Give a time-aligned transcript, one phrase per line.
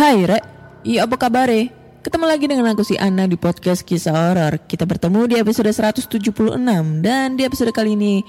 [0.00, 0.44] Hai Rek,
[0.80, 1.52] iya apa kabar
[2.00, 4.56] Ketemu lagi dengan aku si Anna di podcast kisah horor.
[4.64, 6.56] Kita bertemu di episode 176
[7.04, 8.24] dan di episode kali ini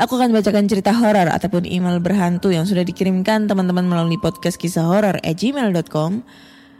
[0.00, 4.88] aku akan bacakan cerita horor ataupun email berhantu yang sudah dikirimkan teman-teman melalui podcast kisah
[4.88, 6.24] horor at gmail.com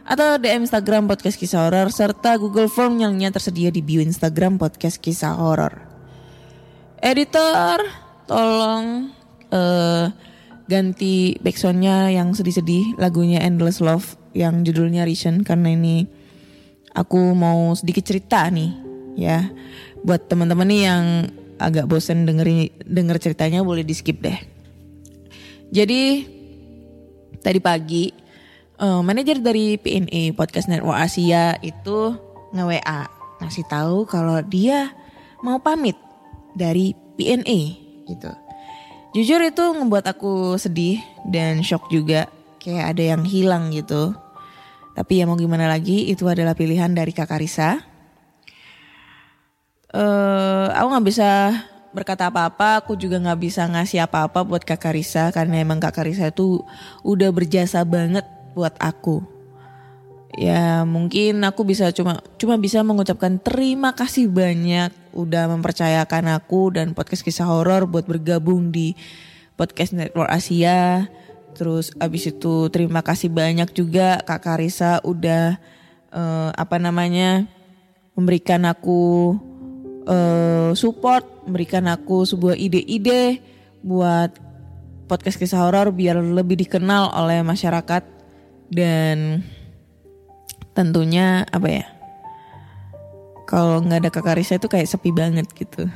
[0.09, 4.97] atau DM Instagram podcast kisah horor serta Google Form yang tersedia di bio Instagram podcast
[4.97, 5.85] kisah horor.
[6.97, 7.77] Editor,
[8.25, 9.13] tolong
[9.53, 10.30] eh
[10.71, 16.07] ganti backsoundnya yang sedih-sedih lagunya Endless Love yang judulnya Reason karena ini
[16.95, 18.71] aku mau sedikit cerita nih
[19.19, 19.51] ya
[20.07, 21.03] buat teman-teman nih yang
[21.59, 24.39] agak bosen dengerin denger ceritanya boleh di skip deh.
[25.69, 26.25] Jadi
[27.43, 28.09] tadi pagi
[28.81, 32.15] eh, manajer dari PNE Podcast Network Asia itu
[32.55, 33.01] nge WA
[33.43, 34.89] ngasih tahu kalau dia
[35.45, 35.97] mau pamit
[36.57, 37.61] dari PNE
[38.09, 38.31] gitu.
[39.11, 42.31] Jujur itu ngebuat aku sedih dan shock juga.
[42.63, 44.15] Kayak ada yang hilang gitu.
[44.95, 47.83] Tapi ya mau gimana lagi, itu adalah pilihan dari Kakak Risa.
[49.91, 51.51] eh aku nggak bisa
[51.91, 56.31] berkata apa-apa, aku juga nggak bisa ngasih apa-apa buat Kakak Risa karena emang Kakak Risa
[56.31, 56.63] itu
[57.03, 58.23] udah berjasa banget
[58.55, 59.19] buat aku.
[60.39, 66.95] Ya mungkin aku bisa cuma cuma bisa mengucapkan terima kasih banyak udah mempercayakan aku dan
[66.95, 68.95] podcast kisah horor buat bergabung di
[69.59, 71.07] podcast Network Asia.
[71.53, 75.59] Terus abis itu terima kasih banyak juga Kak Karisa udah
[76.11, 77.45] eh, apa namanya
[78.15, 79.35] memberikan aku
[80.07, 83.43] eh, support, memberikan aku sebuah ide-ide
[83.83, 84.31] buat
[85.11, 88.03] podcast kisah horor biar lebih dikenal oleh masyarakat
[88.71, 89.43] dan
[90.71, 91.85] tentunya apa ya
[93.51, 95.91] kalau nggak ada kakak Risa itu kayak sepi banget gitu.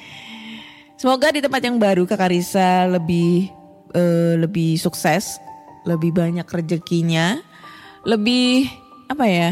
[1.00, 3.48] Semoga di tempat yang baru kakak Risa lebih
[3.96, 5.40] eh, lebih sukses
[5.88, 7.40] lebih banyak rezekinya
[8.04, 8.68] lebih
[9.08, 9.50] apa ya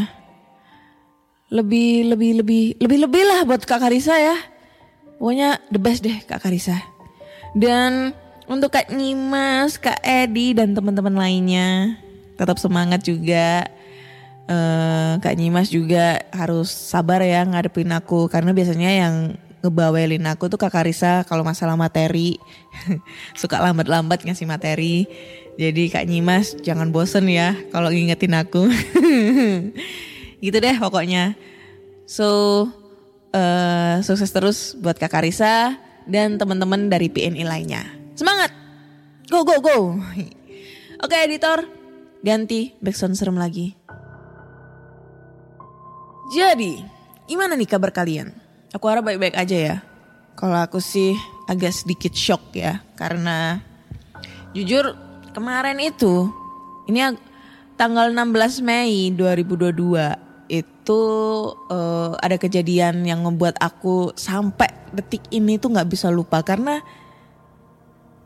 [1.48, 4.36] lebih lebih lebih lebih lebih lah buat kakak Risa ya.
[5.16, 6.76] Pokoknya the best deh kakak Risa
[7.56, 8.12] dan
[8.48, 11.97] untuk Kak Nyimas, Kak Edi dan teman-teman lainnya
[12.36, 13.68] tetap semangat juga
[14.48, 19.14] eh Kak Nyimas juga harus sabar ya ngadepin aku karena biasanya yang
[19.60, 22.41] ngebawelin aku tuh Kak Karisa kalau masalah materi
[23.41, 25.04] suka lambat-lambat ngasih materi.
[25.59, 28.70] Jadi Kak Nyimas jangan bosen ya kalau ngingetin aku.
[30.44, 31.36] gitu deh pokoknya.
[32.09, 32.28] So
[33.34, 35.76] eh sukses terus buat Kak Karisa
[36.09, 37.84] dan teman-teman dari PNI lainnya.
[38.16, 38.54] Semangat.
[39.28, 39.77] Go go go.
[41.04, 41.62] Oke editor,
[42.27, 43.78] ganti backsound serem lagi.
[46.28, 46.84] Jadi,
[47.25, 48.36] gimana nih kabar kalian?
[48.77, 49.77] Aku harap baik-baik aja ya.
[50.36, 51.16] Kalau aku sih
[51.48, 53.65] agak sedikit shock ya, karena
[54.53, 54.92] jujur
[55.33, 56.28] kemarin itu,
[56.84, 57.01] ini
[57.80, 61.03] tanggal 16 Mei 2022 itu
[61.72, 66.81] eh, ada kejadian yang membuat aku sampai detik ini tuh nggak bisa lupa karena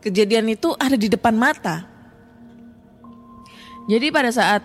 [0.03, 1.87] kejadian itu ada di depan mata.
[3.87, 4.63] Jadi pada saat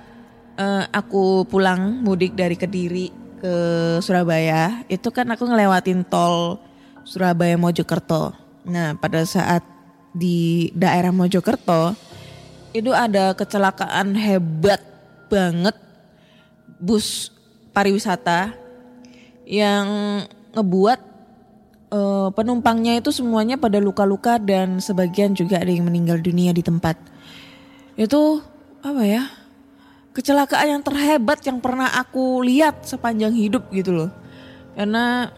[0.59, 3.55] eh, aku pulang mudik dari Kediri ke
[4.03, 6.59] Surabaya, itu kan aku ngelewatin tol
[7.07, 8.35] Surabaya Mojokerto.
[8.69, 9.65] Nah, pada saat
[10.13, 11.97] di daerah Mojokerto
[12.77, 14.83] itu ada kecelakaan hebat
[15.33, 15.77] banget
[16.79, 17.33] bus
[17.73, 18.53] pariwisata
[19.49, 19.87] yang
[20.53, 21.01] ngebuat
[21.95, 27.01] eh, penumpangnya itu semuanya pada luka-luka dan sebagian juga ada yang meninggal dunia di tempat.
[27.97, 28.45] Itu
[28.85, 29.23] apa ya?
[30.19, 34.11] Kecelakaan yang terhebat yang pernah aku lihat sepanjang hidup gitu loh.
[34.75, 35.31] Karena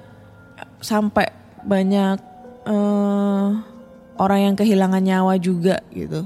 [0.81, 1.29] sampai
[1.61, 2.17] banyak
[2.65, 3.49] eh,
[4.17, 6.25] orang yang kehilangan nyawa juga gitu.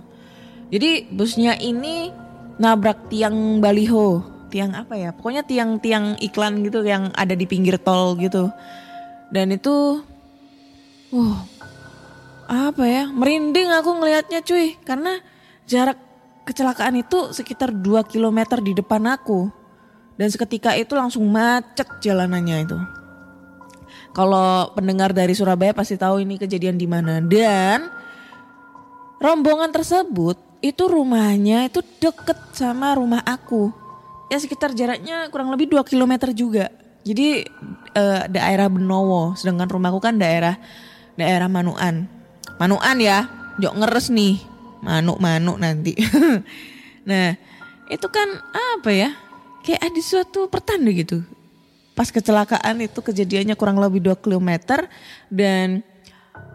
[0.70, 2.10] Jadi busnya ini
[2.58, 5.10] nabrak tiang baliho, tiang apa ya?
[5.14, 8.50] Pokoknya tiang-tiang iklan gitu yang ada di pinggir tol gitu.
[9.34, 10.02] Dan itu,
[11.10, 11.36] uh,
[12.46, 13.10] apa ya?
[13.10, 15.18] Merinding aku ngelihatnya cuy, karena
[15.66, 15.98] jarak
[16.44, 19.48] kecelakaan itu sekitar 2 km di depan aku.
[20.14, 22.78] Dan seketika itu langsung macet jalanannya itu.
[24.14, 27.18] Kalau pendengar dari Surabaya pasti tahu ini kejadian di mana.
[27.18, 27.90] Dan
[29.18, 33.74] rombongan tersebut itu rumahnya itu deket sama rumah aku.
[34.30, 36.70] Ya sekitar jaraknya kurang lebih 2 km juga.
[37.02, 37.42] Jadi
[37.92, 40.56] eh, daerah Benowo, sedangkan rumahku kan daerah
[41.18, 42.06] daerah Manuan.
[42.56, 43.26] Manuan ya,
[43.58, 44.53] jok ngeres nih.
[44.84, 45.96] Manuk-manuk nanti.
[47.08, 47.32] nah,
[47.88, 49.10] itu kan apa ya?
[49.64, 51.24] Kayak ada suatu pertanda gitu.
[51.96, 54.84] Pas kecelakaan itu kejadiannya kurang lebih 2 km
[55.32, 55.80] dan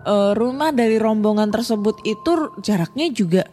[0.05, 3.43] eh, rumah dari rombongan tersebut itu jaraknya juga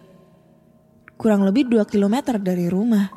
[1.16, 3.08] kurang lebih 2 km dari rumah.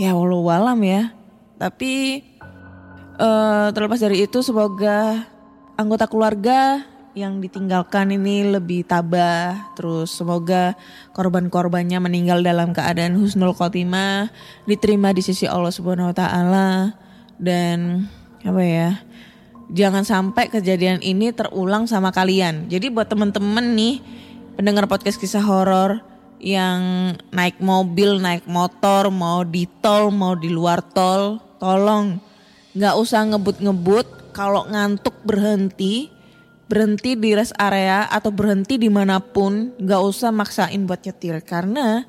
[0.00, 1.12] Ya walau walam ya.
[1.60, 2.24] Tapi
[3.20, 5.28] eh, terlepas dari itu semoga
[5.76, 9.72] anggota keluarga yang ditinggalkan ini lebih tabah.
[9.78, 10.74] Terus semoga
[11.14, 14.34] korban-korbannya meninggal dalam keadaan husnul khotimah,
[14.66, 16.98] diterima di sisi Allah Subhanahu wa taala
[17.38, 18.10] dan
[18.42, 18.90] apa ya?
[19.72, 22.68] Jangan sampai kejadian ini terulang sama kalian.
[22.68, 24.04] Jadi buat temen-temen nih
[24.60, 26.04] pendengar podcast kisah horor
[26.36, 32.20] yang naik mobil, naik motor, mau di tol, mau di luar tol, tolong
[32.76, 34.34] nggak usah ngebut-ngebut.
[34.34, 36.10] Kalau ngantuk berhenti,
[36.74, 42.02] berhenti di rest area atau berhenti di mana pun, nggak usah maksain buat nyetir karena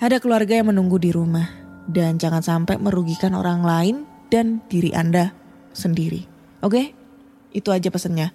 [0.00, 1.44] ada keluarga yang menunggu di rumah
[1.84, 3.96] dan jangan sampai merugikan orang lain
[4.32, 5.36] dan diri anda
[5.76, 6.24] sendiri.
[6.64, 6.96] Oke,
[7.52, 8.32] itu aja pesannya.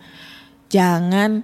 [0.70, 1.42] Jangan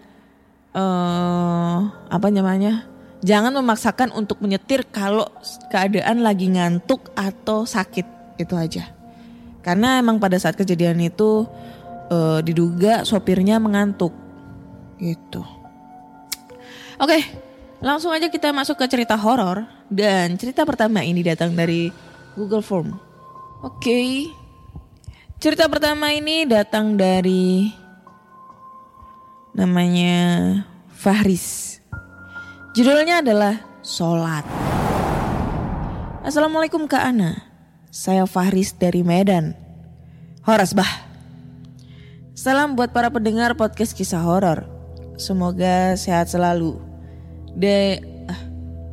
[0.77, 2.85] eh apa namanya?
[3.25, 5.25] Jangan memaksakan untuk menyetir kalau
[5.73, 8.93] keadaan lagi ngantuk atau sakit itu aja.
[9.65, 11.49] Karena emang pada saat kejadian itu
[12.11, 14.11] eh, diduga sopirnya mengantuk
[14.97, 15.45] gitu.
[16.97, 17.21] Oke,
[17.79, 21.93] langsung aja kita masuk ke cerita horor dan cerita pertama ini datang dari
[22.33, 22.97] Google Form.
[23.61, 24.29] Oke.
[25.37, 27.69] Cerita pertama ini datang dari
[29.53, 30.17] namanya
[30.89, 31.77] Fahris.
[32.73, 34.45] Judulnya adalah Solat.
[36.25, 37.45] Assalamualaikum Kak Ana.
[37.93, 39.53] Saya Fahris dari Medan.
[40.45, 41.06] Horas bah.
[42.47, 44.71] Salam buat para pendengar podcast kisah horor.
[45.19, 46.79] Semoga sehat selalu.
[47.51, 47.99] De,
[48.31, 48.39] ah,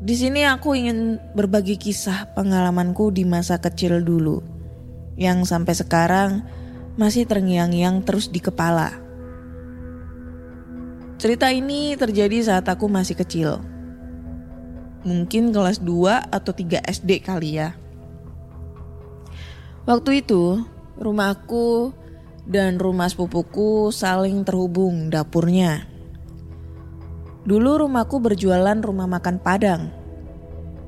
[0.03, 4.43] di sini aku ingin berbagi kisah pengalamanku di masa kecil dulu,
[5.15, 6.43] yang sampai sekarang
[6.99, 8.91] masih terngiang-ngiang terus di kepala.
[11.23, 13.63] Cerita ini terjadi saat aku masih kecil.
[15.07, 17.71] Mungkin kelas 2 atau 3 SD kali ya.
[19.87, 20.59] Waktu itu,
[20.99, 22.03] rumahku
[22.45, 25.89] dan rumah sepupuku saling terhubung dapurnya.
[27.45, 29.93] Dulu rumahku berjualan rumah makan Padang.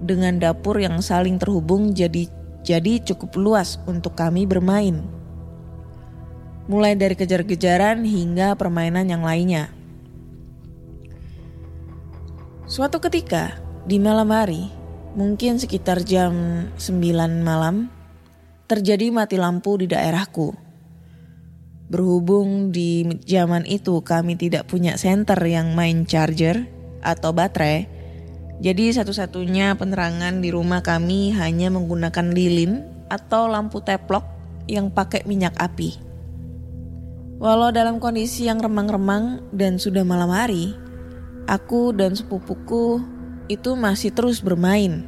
[0.00, 2.28] Dengan dapur yang saling terhubung jadi
[2.66, 5.04] jadi cukup luas untuk kami bermain.
[6.66, 9.70] Mulai dari kejar-kejaran hingga permainan yang lainnya.
[12.66, 13.54] Suatu ketika
[13.86, 14.66] di malam hari,
[15.14, 17.86] mungkin sekitar jam 9 malam,
[18.66, 20.65] terjadi mati lampu di daerahku.
[21.87, 26.66] Berhubung di zaman itu kami tidak punya senter yang main charger
[26.99, 27.87] atau baterai,
[28.57, 34.25] jadi satu-satunya penerangan di rumah kami hanya menggunakan lilin atau lampu teplok
[34.66, 35.95] yang pakai minyak api.
[37.37, 40.73] Walau dalam kondisi yang remang-remang dan sudah malam hari,
[41.45, 43.05] aku dan sepupuku
[43.52, 45.05] itu masih terus bermain.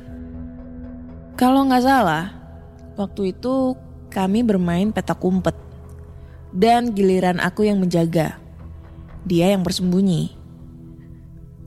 [1.41, 2.37] Kalau nggak salah,
[3.01, 3.73] waktu itu
[4.13, 5.57] kami bermain petak umpet.
[6.55, 8.41] Dan giliran aku yang menjaga.
[9.29, 10.33] Dia yang bersembunyi.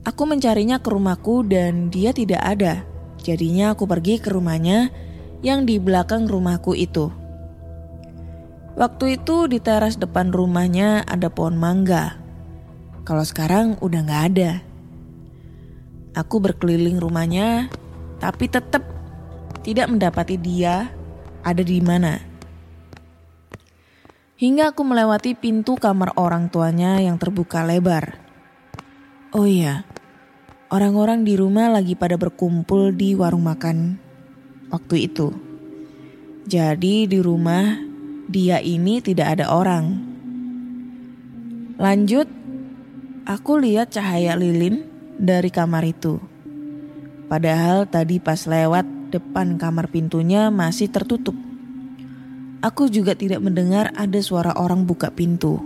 [0.02, 2.82] Aku mencarinya ke rumahku dan dia tidak ada.
[3.22, 4.90] Jadinya aku pergi ke rumahnya
[5.46, 7.14] yang di belakang rumahku itu.
[8.74, 12.18] Waktu itu di teras depan rumahnya ada pohon mangga.
[13.06, 14.50] Kalau sekarang udah nggak ada.
[16.18, 17.70] Aku berkeliling rumahnya,
[18.18, 18.82] tapi tetap
[19.62, 20.90] tidak mendapati dia
[21.46, 22.31] ada di mana.
[24.42, 28.18] Hingga aku melewati pintu kamar orang tuanya yang terbuka lebar.
[29.30, 29.86] Oh iya,
[30.66, 34.02] orang-orang di rumah lagi pada berkumpul di warung makan
[34.66, 35.30] waktu itu.
[36.50, 37.86] Jadi di rumah
[38.26, 40.10] dia ini tidak ada orang.
[41.78, 42.26] Lanjut,
[43.22, 44.82] aku lihat cahaya lilin
[45.22, 46.18] dari kamar itu.
[47.30, 51.51] Padahal tadi pas lewat depan kamar pintunya masih tertutup.
[52.62, 55.58] Aku juga tidak mendengar ada suara orang buka pintu.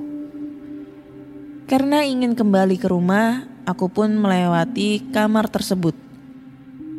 [1.69, 5.93] Karena ingin kembali ke rumah, aku pun melewati kamar tersebut.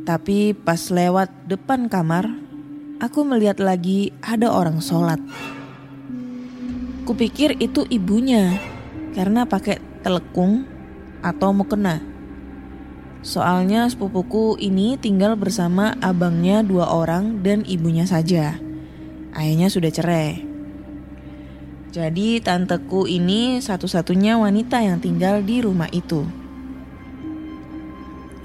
[0.06, 2.30] Tapi pas lewat depan kamar,
[3.02, 5.18] aku melihat lagi ada orang sholat.
[7.10, 8.54] Kupikir itu ibunya
[9.18, 10.70] karena pakai telekung
[11.26, 12.06] atau mukena.
[13.26, 18.67] Soalnya sepupuku ini tinggal bersama abangnya dua orang dan ibunya saja.
[19.36, 20.44] Ayahnya sudah cerai.
[21.92, 26.28] Jadi tanteku ini satu-satunya wanita yang tinggal di rumah itu.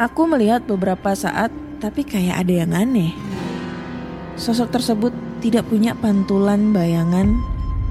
[0.01, 3.13] Aku melihat beberapa saat tapi kayak ada yang aneh.
[4.39, 5.13] Sosok tersebut
[5.45, 7.37] tidak punya pantulan bayangan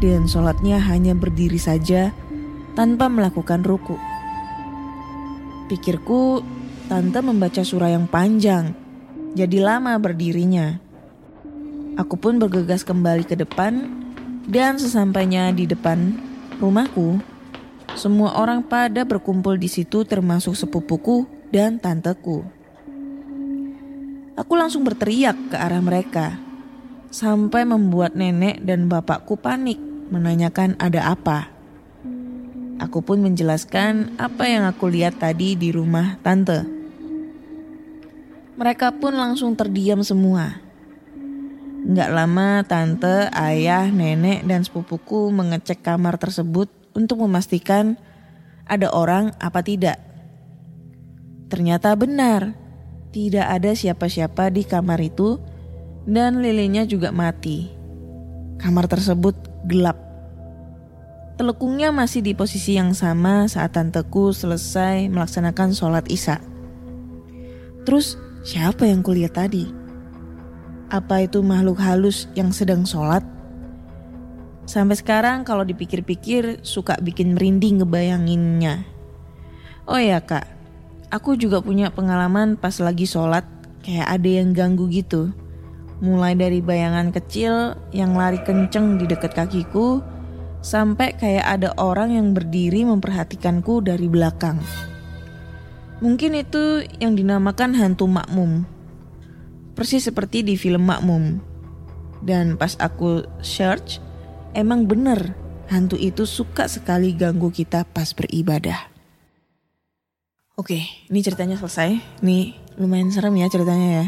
[0.01, 2.09] dan sholatnya hanya berdiri saja
[2.73, 3.99] tanpa melakukan ruku.
[5.69, 6.41] Pikirku
[6.89, 8.75] tante membaca surah yang panjang,
[9.37, 10.90] jadi lama berdirinya.
[11.99, 13.87] Aku pun bergegas kembali ke depan
[14.47, 16.15] dan sesampainya di depan
[16.63, 17.19] rumahku,
[17.99, 22.47] semua orang pada berkumpul di situ termasuk sepupuku dan tanteku.
[24.39, 26.39] Aku langsung berteriak ke arah mereka
[27.11, 31.51] sampai membuat nenek dan bapakku panik menanyakan ada apa.
[32.79, 36.65] Aku pun menjelaskan apa yang aku lihat tadi di rumah tante.
[38.57, 40.70] Mereka pun langsung terdiam semua.
[41.81, 47.97] Nggak lama tante, ayah, nenek, dan sepupuku mengecek kamar tersebut untuk memastikan
[48.69, 49.97] ada orang apa tidak.
[51.49, 52.55] Ternyata benar,
[53.11, 55.41] tidak ada siapa-siapa di kamar itu
[56.07, 57.67] dan lilinnya juga mati.
[58.61, 59.35] Kamar tersebut
[59.65, 59.97] gelap.
[61.35, 66.37] Telekungnya masih di posisi yang sama saat tanteku selesai melaksanakan sholat isya.
[67.81, 69.80] Terus siapa yang kulihat tadi?
[70.91, 73.23] Apa itu makhluk halus yang sedang sholat?
[74.67, 78.83] Sampai sekarang kalau dipikir-pikir suka bikin merinding ngebayanginnya.
[79.87, 80.43] Oh ya kak,
[81.07, 83.47] aku juga punya pengalaman pas lagi sholat
[83.87, 85.31] kayak ada yang ganggu gitu.
[86.03, 90.03] Mulai dari bayangan kecil yang lari kenceng di dekat kakiku,
[90.59, 94.59] sampai kayak ada orang yang berdiri memperhatikanku dari belakang.
[96.03, 98.80] Mungkin itu yang dinamakan hantu makmum
[99.81, 101.41] persis seperti di film Makmum.
[102.21, 103.97] Dan pas aku search,
[104.53, 105.33] emang bener
[105.73, 108.77] hantu itu suka sekali ganggu kita pas beribadah.
[110.53, 111.97] Oke, ini ceritanya selesai.
[112.21, 114.07] Ini lumayan serem ya ceritanya ya.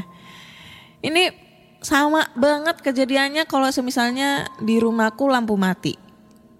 [1.01, 1.33] Ini
[1.81, 5.97] sama banget kejadiannya kalau semisalnya di rumahku lampu mati.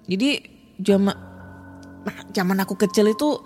[0.10, 0.41] Jadi
[0.82, 1.13] zaman
[2.01, 3.38] nah, zaman aku kecil itu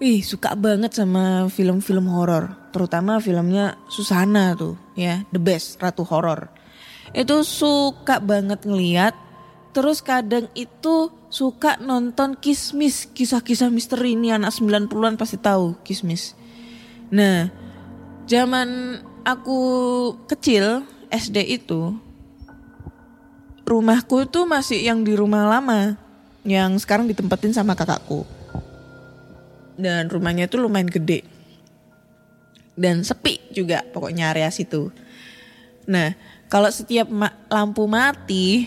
[0.00, 6.50] Ih suka banget sama film-film horor, terutama filmnya Susana tuh ya, the best ratu horor.
[7.10, 9.14] Itu suka banget ngeliat,
[9.74, 16.38] terus kadang itu suka nonton Kismis, kisah-kisah misteri ini anak 90-an pasti tahu Kismis.
[17.10, 17.50] Nah,
[18.30, 19.60] zaman aku
[20.30, 21.98] kecil SD itu
[23.66, 25.94] rumahku itu masih yang di rumah lama
[26.42, 28.26] yang sekarang ditempatin sama kakakku
[29.78, 31.22] dan rumahnya itu lumayan gede
[32.78, 34.90] dan sepi juga pokoknya area situ.
[35.90, 36.14] Nah
[36.50, 38.66] kalau setiap ma lampu mati,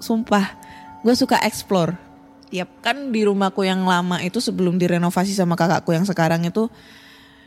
[0.00, 0.56] sumpah
[1.04, 1.94] gue suka explore.
[2.48, 6.72] Tiap kan di rumahku yang lama itu sebelum direnovasi sama kakakku yang sekarang itu,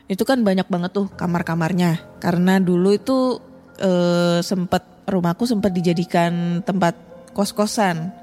[0.05, 2.21] itu kan banyak banget tuh kamar-kamarnya.
[2.21, 3.41] Karena dulu itu
[3.81, 6.93] eh, sempat rumahku sempat dijadikan tempat
[7.33, 8.13] kos-kosan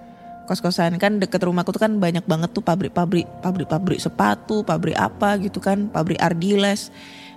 [0.48, 5.60] kos-kosan kan deket rumahku tuh kan banyak banget tuh pabrik-pabrik pabrik-pabrik sepatu pabrik apa gitu
[5.60, 6.88] kan pabrik ardiles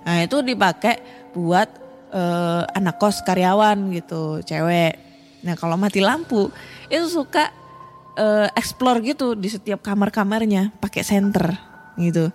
[0.02, 1.00] nah itu dipakai
[1.32, 1.68] buat
[2.12, 4.98] uh, anak kos karyawan gitu cewek
[5.42, 6.50] nah kalau mati lampu
[6.86, 7.50] itu suka
[8.18, 11.54] uh, explore gitu di setiap kamar-kamarnya pakai senter
[11.98, 12.30] gitu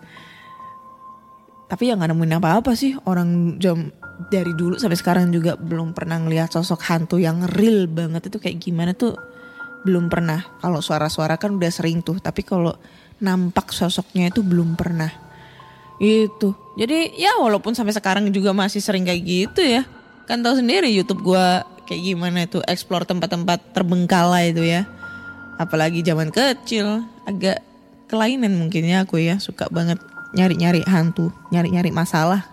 [1.68, 3.92] tapi ya nggak nemuin apa-apa sih orang jam
[4.32, 8.58] dari dulu sampai sekarang juga belum pernah ngelihat sosok hantu yang real banget itu kayak
[8.58, 9.14] gimana tuh
[9.86, 10.42] belum pernah.
[10.60, 12.74] Kalau suara-suara kan udah sering tuh, tapi kalau
[13.22, 15.27] nampak sosoknya itu belum pernah.
[15.98, 16.54] Itu.
[16.78, 19.82] Jadi ya walaupun sampai sekarang juga masih sering kayak gitu ya.
[20.30, 24.86] Kan tahu sendiri YouTube gua kayak gimana itu explore tempat-tempat terbengkalai itu ya.
[25.58, 27.66] Apalagi zaman kecil agak
[28.06, 29.98] kelainan mungkin ya aku ya suka banget
[30.38, 32.46] nyari-nyari hantu, nyari-nyari masalah.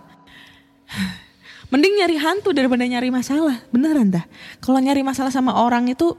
[1.73, 4.25] Mending nyari hantu daripada nyari masalah, beneran dah.
[4.63, 6.15] Kalau nyari masalah sama orang itu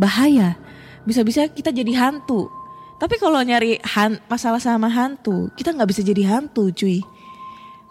[0.00, 0.56] bahaya,
[1.04, 2.48] bisa-bisa kita jadi hantu.
[2.96, 7.04] Tapi kalau nyari han masalah sama hantu, kita nggak bisa jadi hantu, cuy.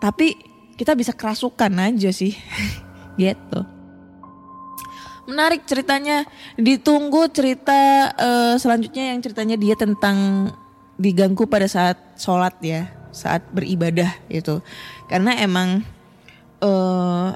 [0.01, 0.33] Tapi
[0.75, 2.33] kita bisa kerasukan aja sih,
[3.21, 3.61] gitu.
[5.29, 6.25] Menarik ceritanya.
[6.57, 10.49] Ditunggu cerita eh, selanjutnya yang ceritanya dia tentang
[10.97, 14.61] diganggu pada saat sholat ya, saat beribadah itu.
[15.05, 15.85] Karena emang
[16.65, 17.29] eh,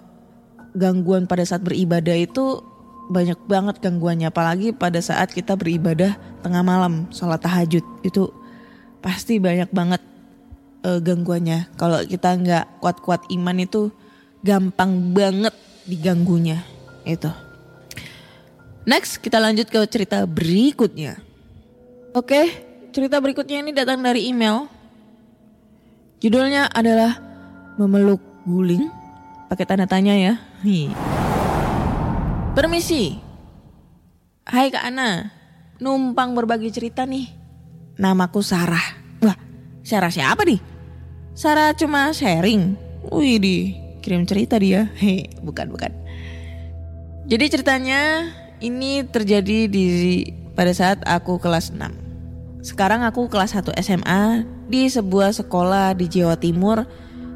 [0.73, 2.61] gangguan pada saat beribadah itu
[3.09, 6.13] banyak banget gangguannya apalagi pada saat kita beribadah
[6.45, 8.29] tengah malam sholat tahajud itu
[9.01, 10.01] pasti banyak banget
[10.85, 11.73] eh, gangguannya.
[11.75, 13.89] Kalau kita nggak kuat-kuat iman itu
[14.45, 15.51] gampang banget
[15.89, 16.61] diganggunya
[17.03, 17.33] itu.
[18.85, 21.17] Next kita lanjut ke cerita berikutnya.
[22.13, 24.69] Oke cerita berikutnya ini datang dari email.
[26.21, 27.17] Judulnya adalah
[27.79, 28.91] memeluk guling
[29.49, 30.33] pakai tanda tanya ya.
[30.61, 31.18] Hi.
[32.59, 33.15] Permisi.
[34.43, 35.31] Hai Kak Ana,
[35.79, 37.31] numpang berbagi cerita nih.
[37.95, 38.99] Namaku Sarah.
[39.23, 39.39] Wah,
[39.79, 40.59] Sarah siapa nih?
[41.31, 42.75] Sarah cuma sharing.
[43.15, 43.55] Wih di
[44.03, 44.91] kirim cerita dia.
[44.99, 45.87] Hei, bukan bukan.
[47.31, 48.27] Jadi ceritanya
[48.59, 51.79] ini terjadi di pada saat aku kelas 6.
[52.59, 56.83] Sekarang aku kelas 1 SMA di sebuah sekolah di Jawa Timur,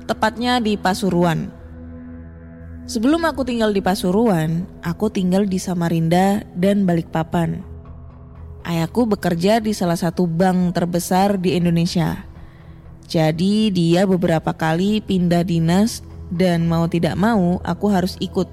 [0.03, 1.62] tepatnya di Pasuruan.
[2.83, 7.63] Sebelum aku tinggal di Pasuruan, aku tinggal di Samarinda dan Balikpapan.
[8.67, 12.27] Ayahku bekerja di salah satu bank terbesar di Indonesia.
[13.07, 18.51] Jadi dia beberapa kali pindah dinas dan mau tidak mau aku harus ikut.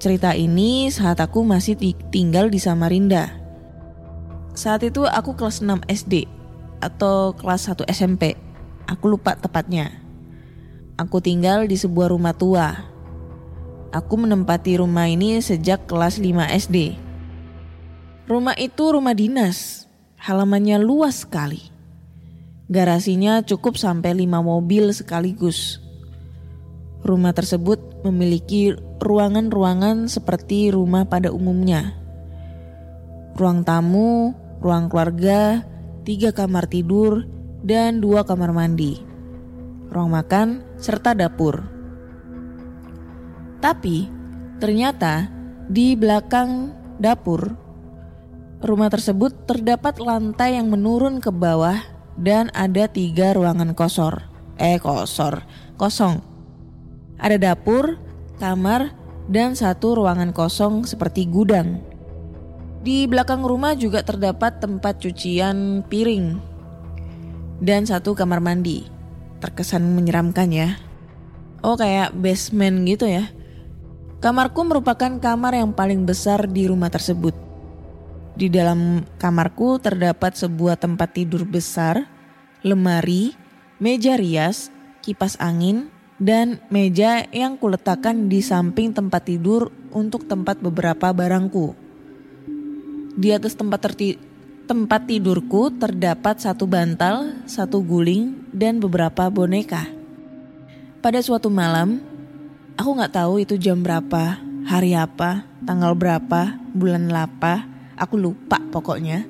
[0.00, 1.76] Cerita ini saat aku masih
[2.08, 3.28] tinggal di Samarinda.
[4.56, 6.24] Saat itu aku kelas 6 SD
[6.80, 8.40] atau kelas 1 SMP.
[8.88, 10.00] Aku lupa tepatnya.
[10.96, 12.96] Aku tinggal di sebuah rumah tua
[13.88, 17.00] Aku menempati rumah ini sejak kelas 5 SD.
[18.28, 19.88] Rumah itu rumah dinas,
[20.20, 21.72] halamannya luas sekali.
[22.68, 25.80] Garasinya cukup sampai 5 mobil sekaligus.
[27.00, 31.96] Rumah tersebut memiliki ruangan-ruangan seperti rumah pada umumnya.
[33.40, 35.64] Ruang tamu, ruang keluarga,
[36.04, 37.24] tiga kamar tidur,
[37.64, 39.00] dan dua kamar mandi.
[39.88, 41.77] Ruang makan, serta dapur.
[43.58, 44.06] Tapi
[44.62, 45.26] ternyata
[45.66, 47.54] di belakang dapur
[48.62, 51.78] rumah tersebut terdapat lantai yang menurun ke bawah
[52.18, 54.26] dan ada tiga ruangan kosor.
[54.58, 55.46] Eh kosor,
[55.78, 56.18] kosong.
[57.18, 57.98] Ada dapur,
[58.42, 58.94] kamar,
[59.30, 61.78] dan satu ruangan kosong seperti gudang.
[62.82, 66.38] Di belakang rumah juga terdapat tempat cucian piring
[67.62, 68.86] dan satu kamar mandi.
[69.38, 70.78] Terkesan menyeramkan ya.
[71.62, 73.30] Oh kayak basement gitu ya.
[74.18, 77.38] Kamarku merupakan kamar yang paling besar di rumah tersebut.
[78.34, 82.02] Di dalam kamarku terdapat sebuah tempat tidur besar,
[82.66, 83.38] lemari,
[83.78, 84.74] meja rias,
[85.06, 85.86] kipas angin,
[86.18, 91.78] dan meja yang kuletakkan di samping tempat tidur untuk tempat beberapa barangku.
[93.14, 94.18] Di atas tempat terti
[94.66, 99.86] tempat tidurku terdapat satu bantal, satu guling, dan beberapa boneka.
[100.98, 102.02] Pada suatu malam,
[102.78, 107.66] Aku nggak tahu itu jam berapa, hari apa, tanggal berapa, bulan apa.
[107.98, 109.26] Aku lupa pokoknya.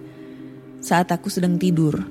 [0.84, 2.04] Saat aku sedang tidur.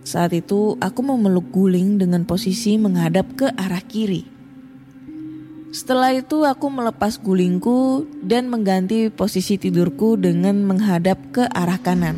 [0.00, 4.24] Saat itu aku memeluk guling dengan posisi menghadap ke arah kiri.
[5.76, 12.16] Setelah itu aku melepas gulingku dan mengganti posisi tidurku dengan menghadap ke arah kanan.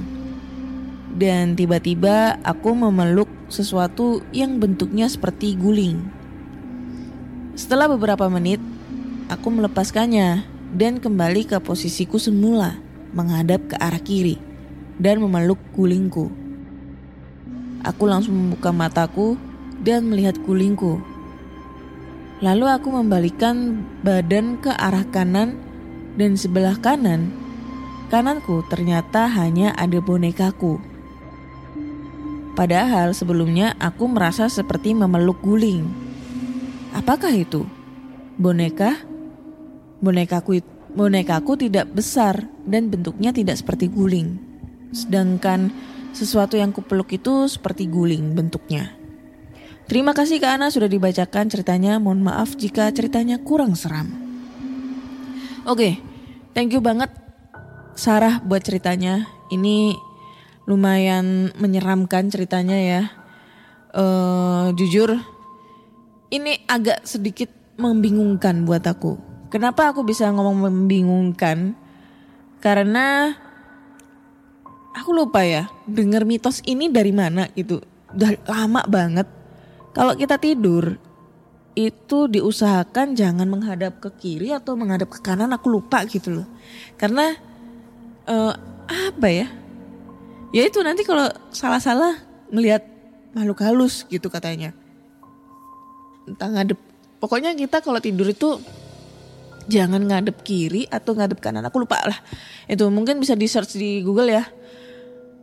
[1.11, 6.16] Dan tiba-tiba aku memeluk sesuatu yang bentuknya seperti guling.
[7.57, 8.61] Setelah beberapa menit,
[9.33, 10.45] aku melepaskannya
[10.77, 12.77] dan kembali ke posisiku semula,
[13.17, 14.37] menghadap ke arah kiri
[15.01, 16.29] dan memeluk gulingku.
[17.81, 19.41] Aku langsung membuka mataku
[19.81, 21.01] dan melihat gulingku.
[22.45, 25.57] Lalu aku membalikan badan ke arah kanan
[26.21, 27.33] dan sebelah kanan,
[28.13, 30.77] kananku ternyata hanya ada bonekaku.
[32.53, 36.06] Padahal sebelumnya aku merasa seperti memeluk guling
[36.95, 37.67] Apakah itu?
[38.37, 39.01] Boneka?
[39.99, 40.61] Bonekaku
[40.97, 44.37] bonekaku tidak besar dan bentuknya tidak seperti guling.
[44.93, 45.73] Sedangkan
[46.17, 48.97] sesuatu yang kupeluk itu seperti guling bentuknya.
[49.87, 52.03] Terima kasih Kak Ana sudah dibacakan ceritanya.
[52.03, 54.11] Mohon maaf jika ceritanya kurang seram.
[55.63, 56.03] Oke,
[56.57, 57.13] thank you banget
[57.95, 59.31] Sarah buat ceritanya.
[59.53, 59.95] Ini
[60.67, 63.03] lumayan menyeramkan ceritanya ya.
[63.95, 65.23] Eh jujur,
[66.31, 69.19] ini agak sedikit membingungkan buat aku.
[69.53, 71.79] Kenapa aku bisa ngomong membingungkan?
[72.59, 73.31] Karena
[74.97, 77.79] aku lupa ya, denger mitos ini dari mana gitu.
[78.11, 79.29] Udah lama banget.
[79.95, 80.99] Kalau kita tidur
[81.77, 85.53] itu diusahakan jangan menghadap ke kiri atau menghadap ke kanan.
[85.55, 86.49] Aku lupa gitu loh.
[86.99, 87.37] Karena
[88.27, 88.55] eh,
[88.89, 89.47] apa ya?
[90.51, 92.17] Ya itu nanti kalau salah-salah
[92.51, 92.83] ngelihat
[93.37, 94.73] makhluk halus gitu katanya.
[96.27, 96.79] Entah ngadep.
[97.23, 98.61] Pokoknya kita kalau tidur itu
[99.67, 101.67] jangan ngadep kiri atau ngadep kanan.
[101.67, 102.19] Aku lupa lah.
[102.71, 104.45] Itu mungkin bisa di search di Google ya.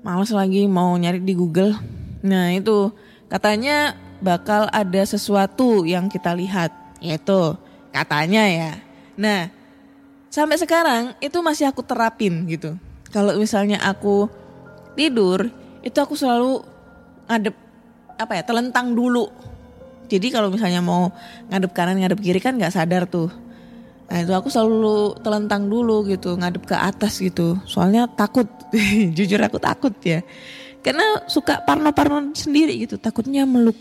[0.03, 1.75] Males lagi mau nyari di Google.
[2.23, 2.91] Nah itu
[3.31, 6.71] katanya bakal ada sesuatu yang kita lihat.
[6.99, 7.55] Yaitu
[7.95, 8.71] katanya ya.
[9.19, 9.51] Nah
[10.27, 12.75] sampai sekarang itu masih aku terapin gitu.
[13.11, 14.27] Kalau misalnya aku
[14.97, 15.47] tidur
[15.83, 16.63] itu aku selalu
[17.27, 17.55] ngadep
[18.17, 19.52] apa ya telentang dulu.
[20.13, 21.09] Jadi kalau misalnya mau
[21.49, 23.33] ngadep kanan ngadep kiri kan nggak sadar tuh.
[24.13, 27.57] Nah itu aku selalu telentang dulu gitu ngadep ke atas gitu.
[27.65, 28.45] Soalnya takut,
[29.17, 30.21] jujur aku takut ya.
[30.85, 33.01] Karena suka parno-parno sendiri gitu.
[33.01, 33.75] Takutnya meluk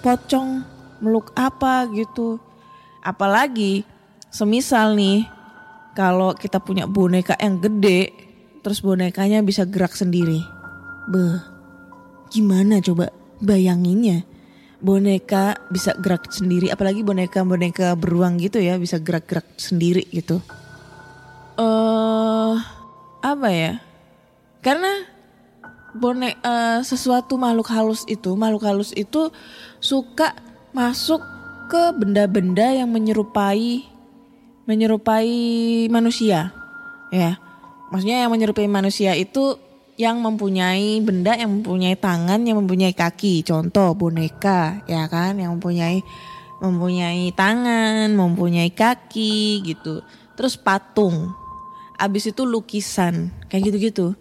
[0.00, 0.64] pocong,
[1.04, 2.40] meluk apa gitu.
[3.04, 3.84] Apalagi
[4.32, 5.28] semisal nih
[5.92, 8.14] kalau kita punya boneka yang gede,
[8.62, 10.38] terus bonekanya bisa gerak sendiri.
[11.10, 11.42] Beh,
[12.30, 13.10] gimana coba
[13.42, 14.37] bayanginnya?
[14.78, 20.38] Boneka bisa gerak sendiri, apalagi boneka-boneka beruang gitu ya, bisa gerak-gerak sendiri gitu.
[21.58, 22.54] Eh,
[23.18, 23.82] apa ya?
[24.62, 25.02] Karena
[25.98, 29.34] bonek eh, sesuatu makhluk halus itu, makhluk halus itu
[29.82, 30.38] suka
[30.70, 31.18] masuk
[31.68, 33.84] ke benda-benda yang menyerupai
[34.68, 36.52] menyerupai manusia.
[37.10, 37.40] Ya.
[37.88, 39.56] Maksudnya yang menyerupai manusia itu
[39.98, 43.42] yang mempunyai benda yang mempunyai tangan, yang mempunyai kaki.
[43.42, 46.06] Contoh boneka, ya kan, yang mempunyai
[46.62, 50.00] mempunyai tangan, mempunyai kaki gitu.
[50.38, 51.34] Terus patung.
[51.98, 54.14] Abis itu lukisan, kayak gitu-gitu.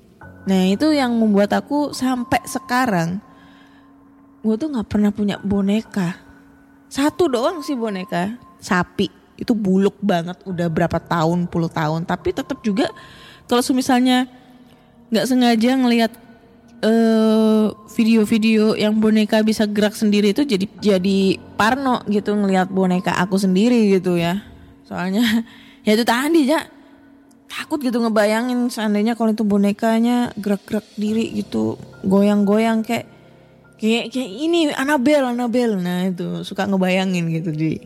[0.50, 3.22] Nah, itu yang membuat aku sampai sekarang
[4.42, 6.18] gue tuh nggak pernah punya boneka.
[6.90, 9.14] Satu doang sih boneka, sapi.
[9.38, 12.90] Itu buluk banget udah berapa tahun, puluh tahun, tapi tetap juga
[13.46, 14.26] kalau misalnya
[15.08, 16.12] nggak sengaja ngelihat
[16.84, 21.20] eh, video-video yang boneka bisa gerak sendiri itu jadi jadi
[21.56, 24.44] parno gitu ngelihat boneka aku sendiri gitu ya.
[24.86, 25.24] Soalnya
[25.88, 26.62] ya itu tadi ya
[27.48, 33.08] takut gitu ngebayangin seandainya kalau itu bonekanya gerak-gerak diri gitu goyang-goyang kayak
[33.80, 37.80] kayak kayak ini Anabel Anabel nah itu suka ngebayangin gitu di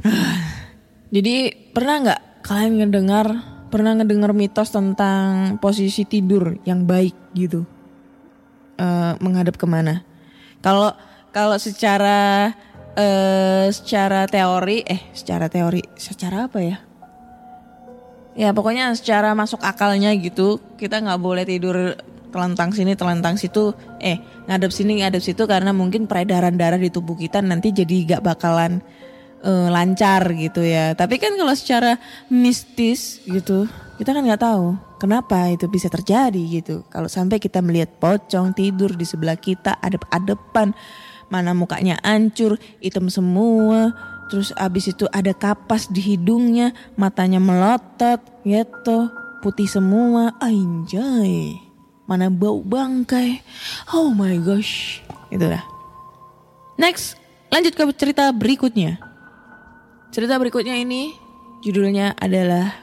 [1.14, 3.26] jadi pernah nggak kalian ngedengar
[3.76, 7.76] pernah ngedengar mitos tentang posisi tidur yang baik gitu
[8.76, 10.04] Eh, menghadap ke mana?
[10.60, 10.92] Kalau
[11.32, 12.52] kalau secara
[12.92, 16.76] eh secara teori eh secara teori secara apa ya?
[18.36, 21.96] Ya pokoknya secara masuk akalnya gitu kita nggak boleh tidur
[22.28, 23.72] telentang sini telentang situ.
[23.96, 28.22] Eh ngadep sini ngadep situ karena mungkin peredaran darah di tubuh kita nanti jadi gak
[28.28, 28.84] bakalan
[29.46, 30.98] eh, lancar gitu ya.
[30.98, 36.84] Tapi kan kalau secara mistis gitu kita kan nggak tahu kenapa itu bisa terjadi gitu.
[36.92, 40.74] Kalau sampai kita melihat pocong tidur di sebelah kita adep-adepan
[41.32, 43.90] mana mukanya hancur hitam semua
[44.30, 49.08] terus abis itu ada kapas di hidungnya matanya melotot gitu.
[49.40, 51.54] Putih semua anjay.
[52.10, 53.42] Mana bau bangkai.
[53.94, 55.00] Oh my gosh.
[55.30, 55.76] Itulah
[56.76, 57.16] next
[57.48, 59.00] lanjut ke cerita berikutnya
[60.12, 61.14] cerita berikutnya ini
[61.62, 62.74] judulnya adalah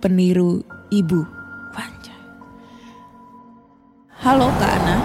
[0.00, 1.22] peniru ibu
[1.76, 2.20] Anjay.
[4.20, 4.96] halo kak Ana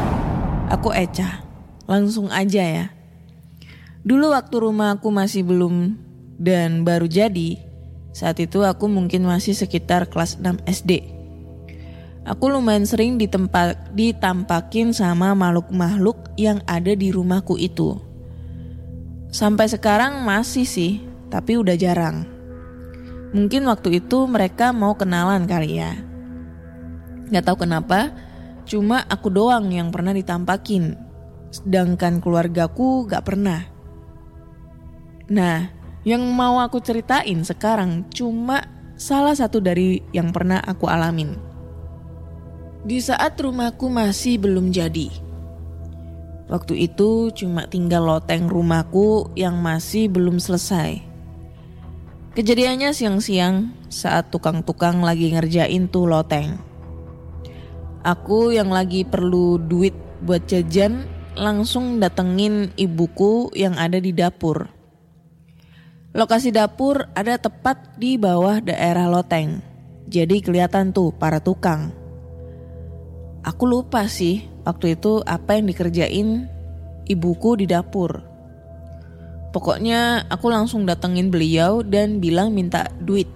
[0.72, 1.44] aku Eca
[1.86, 2.86] langsung aja ya
[4.06, 5.98] Dulu waktu rumah aku masih belum
[6.38, 7.58] dan baru jadi,
[8.14, 11.10] saat itu aku mungkin masih sekitar kelas 6 SD.
[12.22, 17.98] Aku lumayan sering ditempa, ditampakin sama makhluk-makhluk yang ada di rumahku itu.
[19.34, 22.26] Sampai sekarang masih sih, tapi udah jarang.
[23.36, 25.92] Mungkin waktu itu mereka mau kenalan kali ya.
[27.34, 28.14] Gak tahu kenapa,
[28.64, 30.96] cuma aku doang yang pernah ditampakin.
[31.52, 33.66] Sedangkan keluargaku gak pernah.
[35.28, 35.74] Nah,
[36.06, 38.62] yang mau aku ceritain sekarang cuma
[38.94, 41.34] salah satu dari yang pernah aku alamin.
[42.86, 45.10] Di saat rumahku masih belum jadi.
[46.46, 51.15] Waktu itu cuma tinggal loteng rumahku yang masih belum selesai.
[52.36, 56.60] Kejadiannya siang-siang saat tukang-tukang lagi ngerjain tuh loteng.
[58.04, 61.08] Aku yang lagi perlu duit buat jajan
[61.40, 64.68] langsung datengin ibuku yang ada di dapur.
[66.12, 69.64] Lokasi dapur ada tepat di bawah daerah loteng.
[70.12, 71.96] Jadi kelihatan tuh para tukang.
[73.48, 76.52] Aku lupa sih waktu itu apa yang dikerjain
[77.08, 78.35] ibuku di dapur.
[79.56, 83.32] Pokoknya aku langsung datengin beliau dan bilang minta duit.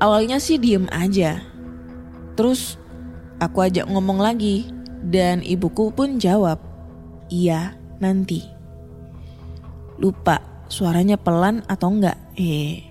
[0.00, 1.44] Awalnya sih diem aja.
[2.32, 2.80] Terus
[3.36, 4.64] aku ajak ngomong lagi
[5.04, 6.56] dan ibuku pun jawab,
[7.28, 8.48] iya nanti.
[10.00, 10.40] Lupa
[10.72, 12.16] suaranya pelan atau enggak.
[12.40, 12.88] Eh.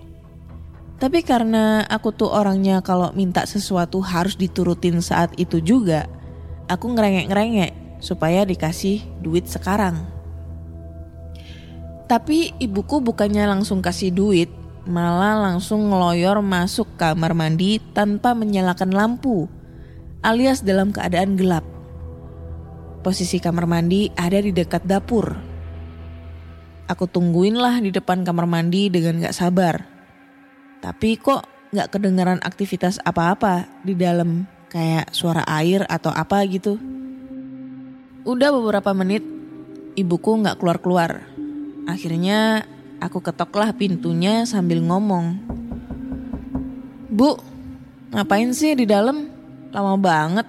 [1.02, 6.06] Tapi karena aku tuh orangnya kalau minta sesuatu harus diturutin saat itu juga,
[6.70, 10.17] aku ngerengek-ngerengek supaya dikasih duit sekarang.
[12.08, 14.48] Tapi ibuku bukannya langsung kasih duit,
[14.88, 19.44] malah langsung ngeloyor masuk kamar mandi tanpa menyalakan lampu,
[20.24, 21.68] alias dalam keadaan gelap.
[23.04, 25.36] Posisi kamar mandi ada di dekat dapur.
[26.88, 29.84] Aku tungguin lah di depan kamar mandi dengan gak sabar.
[30.80, 31.44] Tapi kok
[31.76, 36.80] gak kedengaran aktivitas apa-apa di dalam kayak suara air atau apa gitu.
[38.24, 39.20] Udah beberapa menit
[39.92, 41.37] ibuku gak keluar-keluar.
[41.88, 42.68] Akhirnya
[43.00, 45.40] aku ketoklah pintunya sambil ngomong.
[47.08, 47.40] Bu,
[48.12, 49.32] ngapain sih di dalam?
[49.72, 50.44] Lama banget.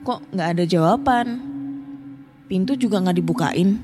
[0.00, 1.26] Kok gak ada jawaban?
[2.48, 3.76] Pintu juga gak dibukain.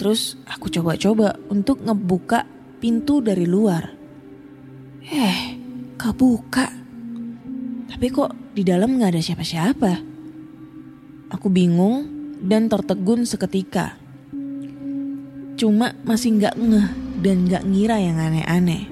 [0.00, 2.48] Terus aku coba-coba untuk ngebuka
[2.80, 3.92] pintu dari luar.
[5.04, 5.40] Eh,
[6.00, 6.72] kebuka.
[7.92, 9.92] Tapi kok di dalam gak ada siapa-siapa.
[11.36, 12.08] Aku bingung
[12.40, 14.01] dan tertegun seketika.
[15.56, 16.88] Cuma masih gak ngeh
[17.22, 18.88] dan gak ngira yang aneh-aneh.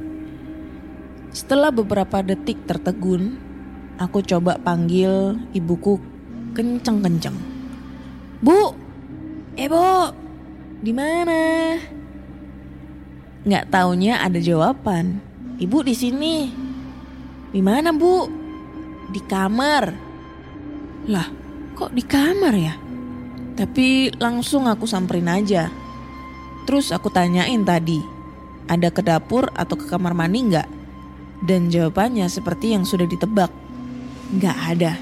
[1.30, 3.38] Setelah beberapa detik tertegun,
[3.98, 5.98] aku coba panggil ibuku
[6.54, 7.38] kenceng-kenceng.
[8.42, 8.74] Bu,
[9.54, 10.10] eh bu,
[10.80, 11.76] di mana?
[13.44, 15.20] Nggak taunya ada jawaban.
[15.60, 16.36] Ibu di sini.
[17.52, 18.28] Di mana bu?
[19.12, 19.84] Di kamar.
[21.08, 21.28] Lah,
[21.76, 22.74] kok di kamar ya?
[23.56, 25.68] Tapi langsung aku samperin aja.
[26.70, 27.98] Terus aku tanyain tadi,
[28.70, 30.70] ada ke dapur atau ke kamar mandi nggak?
[31.42, 33.50] Dan jawabannya seperti yang sudah ditebak,
[34.38, 34.94] nggak ada.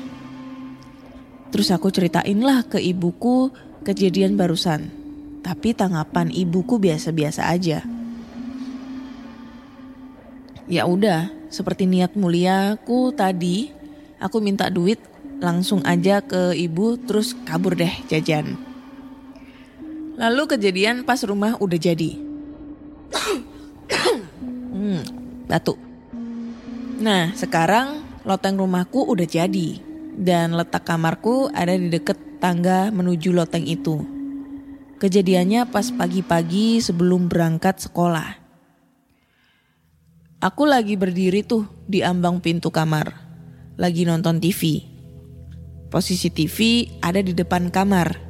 [1.53, 3.53] Terus aku ceritain lah ke ibuku
[3.85, 4.89] kejadian barusan.
[5.45, 7.85] Tapi tanggapan ibuku biasa-biasa aja.
[10.73, 13.69] Ya udah, seperti niat muliaku tadi,
[14.17, 15.05] aku minta duit
[15.45, 18.68] langsung aja ke ibu terus kabur deh jajan.
[20.19, 22.19] Lalu kejadian pas rumah udah jadi.
[24.75, 25.03] hmm,
[25.47, 25.79] batuk.
[26.99, 29.79] Nah, sekarang loteng rumahku udah jadi
[30.19, 34.03] dan letak kamarku ada di deket tangga menuju loteng itu.
[34.99, 38.43] Kejadiannya pas pagi-pagi sebelum berangkat sekolah.
[40.43, 43.15] Aku lagi berdiri tuh di ambang pintu kamar,
[43.79, 44.83] lagi nonton TV.
[45.87, 48.28] Posisi TV ada di depan kamar.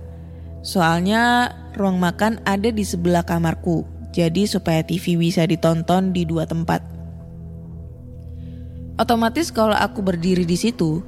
[0.62, 6.82] Soalnya ruang makan ada di sebelah kamarku, jadi supaya TV bisa ditonton di dua tempat.
[8.98, 11.06] Otomatis kalau aku berdiri di situ,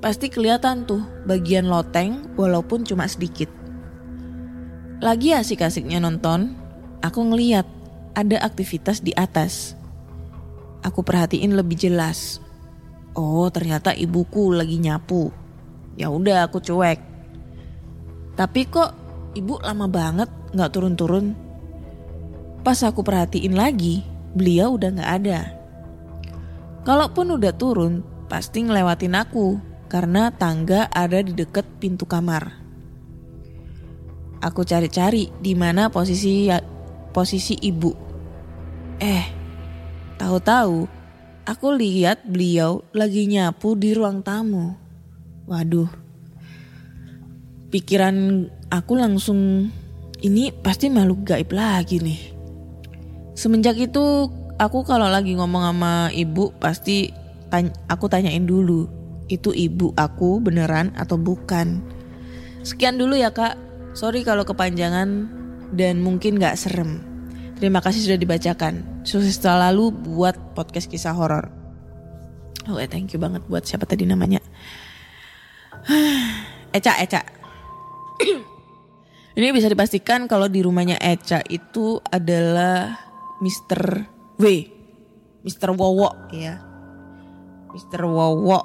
[0.00, 3.52] pasti kelihatan tuh bagian loteng walaupun cuma sedikit.
[5.04, 6.56] Lagi asik-asiknya nonton,
[7.04, 7.68] aku ngeliat
[8.16, 9.76] ada aktivitas di atas.
[10.80, 12.40] Aku perhatiin lebih jelas.
[13.12, 15.28] Oh, ternyata ibuku lagi nyapu.
[16.00, 17.15] Ya udah, aku cuek.
[18.36, 18.92] Tapi kok
[19.32, 21.32] ibu lama banget nggak turun-turun.
[22.60, 24.04] Pas aku perhatiin lagi,
[24.36, 25.40] beliau udah nggak ada.
[26.84, 32.62] Kalaupun udah turun, pasti ngelewatin aku karena tangga ada di deket pintu kamar.
[34.44, 36.46] Aku cari-cari di mana posisi
[37.10, 37.90] posisi ibu.
[39.00, 39.24] Eh,
[40.20, 40.84] tahu-tahu
[41.48, 44.76] aku lihat beliau lagi nyapu di ruang tamu.
[45.48, 46.05] Waduh.
[47.76, 49.68] Pikiran aku langsung
[50.24, 52.32] ini pasti makhluk gaib lagi nih.
[53.36, 57.12] Semenjak itu aku kalau lagi ngomong sama ibu pasti
[57.52, 58.88] tanya, aku tanyain dulu
[59.28, 61.84] itu ibu aku beneran atau bukan.
[62.64, 63.60] Sekian dulu ya kak.
[63.92, 65.28] Sorry kalau kepanjangan
[65.76, 67.04] dan mungkin gak serem.
[67.60, 69.04] Terima kasih sudah dibacakan.
[69.04, 71.52] Sukses selalu buat podcast kisah horor.
[72.72, 74.40] Oke, okay, thank you banget buat siapa tadi namanya.
[76.72, 77.35] Eca, Eca.
[79.36, 82.96] Ini bisa dipastikan kalau di rumahnya Eca itu adalah
[83.44, 84.08] Mr.
[84.40, 84.44] W.
[85.44, 85.76] Mr.
[85.76, 86.56] Wowo ya.
[87.76, 88.08] Mr.
[88.08, 88.60] Wowo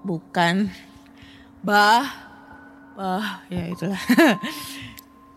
[0.00, 0.72] bukan
[1.60, 2.08] Bah.
[2.96, 4.02] Bah ya itulah.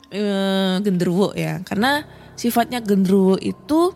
[0.07, 1.59] Eh, genderuwo ya.
[1.67, 2.07] Karena
[2.39, 3.91] sifatnya genderuwo itu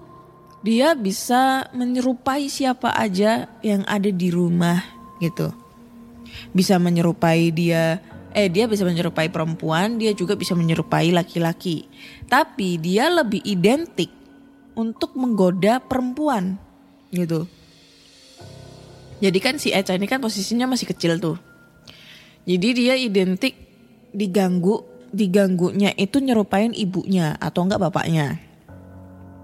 [0.60, 4.84] dia bisa menyerupai siapa aja yang ada di rumah
[5.23, 5.55] gitu.
[6.51, 11.88] Bisa menyerupai dia eh dia bisa menyerupai perempuan, dia juga bisa menyerupai laki-laki.
[12.32, 14.12] Tapi dia lebih identik
[14.76, 16.56] untuk menggoda perempuan
[17.12, 17.48] gitu.
[19.22, 21.38] Jadi kan si Eca ini kan posisinya masih kecil tuh.
[22.48, 23.54] Jadi dia identik
[24.10, 24.82] diganggu,
[25.13, 28.41] diganggunya itu nyerupain ibunya atau enggak bapaknya.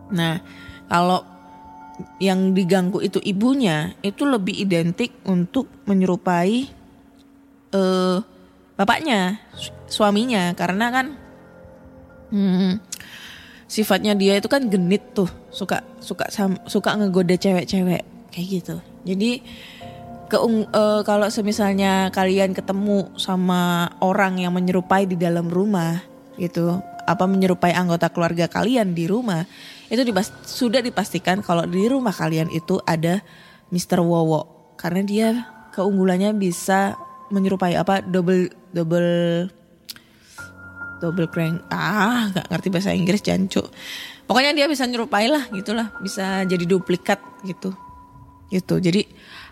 [0.10, 0.42] Nah,
[0.90, 1.22] kalau
[2.18, 6.70] yang diganggu itu ibunya itu lebih identik untuk menyerupai
[7.68, 8.18] eh
[8.78, 11.06] bapaknya, su- suaminya karena kan
[12.32, 12.80] hmm,
[13.68, 16.30] sifatnya dia itu kan genit tuh, suka suka
[16.70, 18.76] suka ngegoda cewek-cewek kayak gitu.
[19.04, 19.42] Jadi
[20.30, 26.00] keung eh, kalau semisalnya kalian ketemu sama orang yang menyerupai di dalam rumah
[26.38, 29.48] gitu, apa menyerupai anggota keluarga kalian di rumah,
[29.90, 30.04] itu
[30.46, 33.24] sudah dipastikan kalau di rumah kalian itu ada
[33.72, 34.04] Mr.
[34.04, 35.28] Wowo karena dia
[35.74, 36.96] keunggulannya bisa
[37.32, 39.48] menyerupai apa double double
[40.98, 41.62] double crank.
[41.70, 43.70] Ah nggak ngerti bahasa Inggris jancuk
[44.28, 45.96] pokoknya dia bisa nyerupai lah gitulah.
[46.04, 47.72] Bisa jadi duplikat gitu.
[48.52, 49.08] Gitu jadi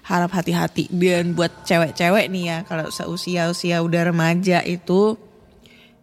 [0.05, 0.91] harap hati-hati.
[0.91, 5.15] Dan buat cewek-cewek nih ya kalau seusia usia udah remaja itu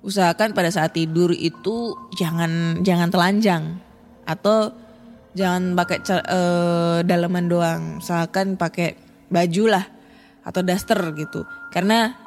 [0.03, 3.79] usahakan pada saat tidur itu jangan jangan telanjang.
[4.25, 4.73] Atau
[5.37, 7.83] jangan pakai ce- eh, dalaman doang.
[8.01, 8.97] Usahakan pakai
[9.29, 9.85] baju lah
[10.43, 11.47] atau daster gitu.
[11.71, 12.22] Karena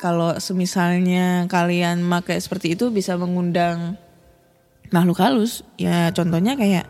[0.00, 4.00] kalau semisalnya kalian pakai seperti itu bisa mengundang
[4.88, 6.88] makhluk halus ya contohnya kayak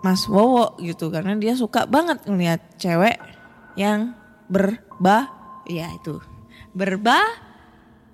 [0.00, 3.20] Mas Wowo gitu karena dia suka banget ngeliat cewek
[3.76, 4.16] yang
[4.48, 5.28] berba
[5.68, 6.16] ya itu
[6.72, 7.20] berba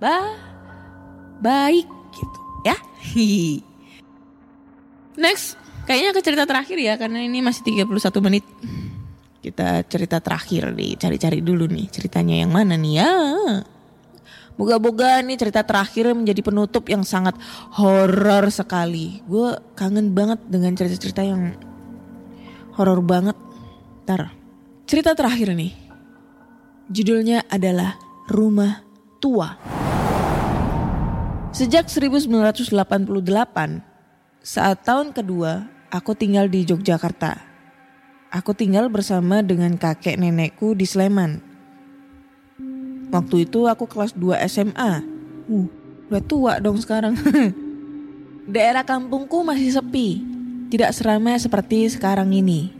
[0.03, 0.35] ba
[1.39, 2.77] baik gitu ya.
[5.23, 5.55] Next
[5.87, 7.87] kayaknya ke cerita terakhir ya karena ini masih 31
[8.19, 8.43] menit.
[9.39, 13.11] Kita cerita terakhir nih cari-cari dulu nih ceritanya yang mana nih ya
[14.57, 17.37] Moga-moga nih cerita terakhir menjadi penutup yang sangat
[17.77, 19.21] horor sekali.
[19.29, 21.53] Gue kangen banget dengan cerita-cerita yang
[22.73, 23.37] horor banget.
[24.09, 24.33] Ntar,
[24.89, 25.77] cerita terakhir nih.
[26.89, 28.01] Judulnya adalah
[28.33, 28.81] Rumah
[29.21, 29.49] Tua.
[31.53, 32.73] Sejak 1988,
[34.41, 37.45] saat tahun kedua aku tinggal di Yogyakarta.
[38.33, 41.46] Aku tinggal bersama dengan kakek nenekku di Sleman.
[43.07, 45.03] Waktu itu aku kelas 2 SMA.
[45.47, 45.67] Uh,
[46.11, 47.15] udah tua dong sekarang.
[48.53, 50.23] Daerah kampungku masih sepi,
[50.71, 52.71] tidak seramai seperti sekarang ini.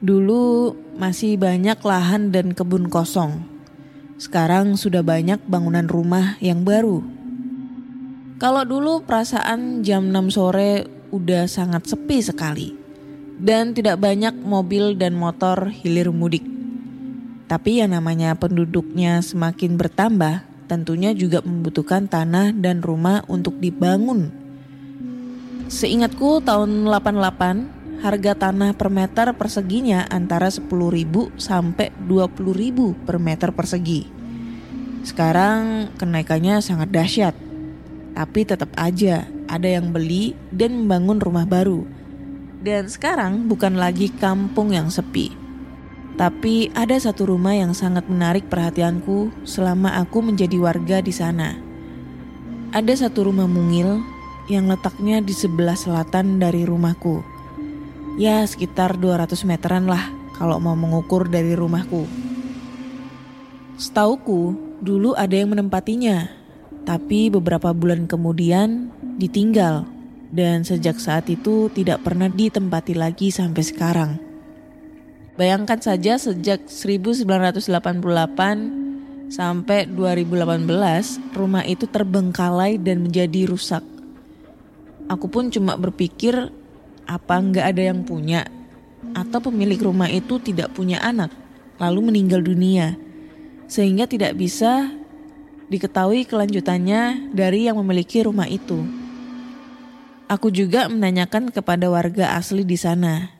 [0.00, 3.44] Dulu masih banyak lahan dan kebun kosong.
[4.16, 7.04] Sekarang sudah banyak bangunan rumah yang baru.
[8.38, 12.68] Kalau dulu perasaan jam 6 sore udah sangat sepi sekali.
[13.38, 16.57] Dan tidak banyak mobil dan motor hilir mudik.
[17.48, 24.28] Tapi yang namanya penduduknya semakin bertambah, tentunya juga membutuhkan tanah dan rumah untuk dibangun.
[25.72, 30.68] Seingatku tahun 88, harga tanah per meter perseginya antara 10.000
[31.40, 34.04] sampai 20.000 per meter persegi.
[35.08, 37.34] Sekarang kenaikannya sangat dahsyat.
[38.12, 41.88] Tapi tetap aja ada yang beli dan membangun rumah baru.
[42.60, 45.47] Dan sekarang bukan lagi kampung yang sepi.
[46.18, 51.54] Tapi ada satu rumah yang sangat menarik perhatianku selama aku menjadi warga di sana.
[52.74, 54.02] Ada satu rumah mungil
[54.50, 57.22] yang letaknya di sebelah selatan dari rumahku.
[58.18, 62.10] Ya sekitar 200 meteran lah kalau mau mengukur dari rumahku.
[63.78, 66.34] Setauku dulu ada yang menempatinya,
[66.82, 68.90] tapi beberapa bulan kemudian
[69.22, 69.86] ditinggal
[70.34, 74.27] dan sejak saat itu tidak pernah ditempati lagi sampai sekarang.
[75.38, 77.70] Bayangkan saja sejak 1988
[79.30, 80.66] sampai 2018
[81.38, 83.86] rumah itu terbengkalai dan menjadi rusak.
[85.06, 86.50] Aku pun cuma berpikir
[87.06, 88.50] apa nggak ada yang punya
[89.14, 91.30] atau pemilik rumah itu tidak punya anak
[91.78, 92.98] lalu meninggal dunia
[93.70, 94.90] sehingga tidak bisa
[95.70, 98.82] diketahui kelanjutannya dari yang memiliki rumah itu.
[100.26, 103.37] Aku juga menanyakan kepada warga asli di sana,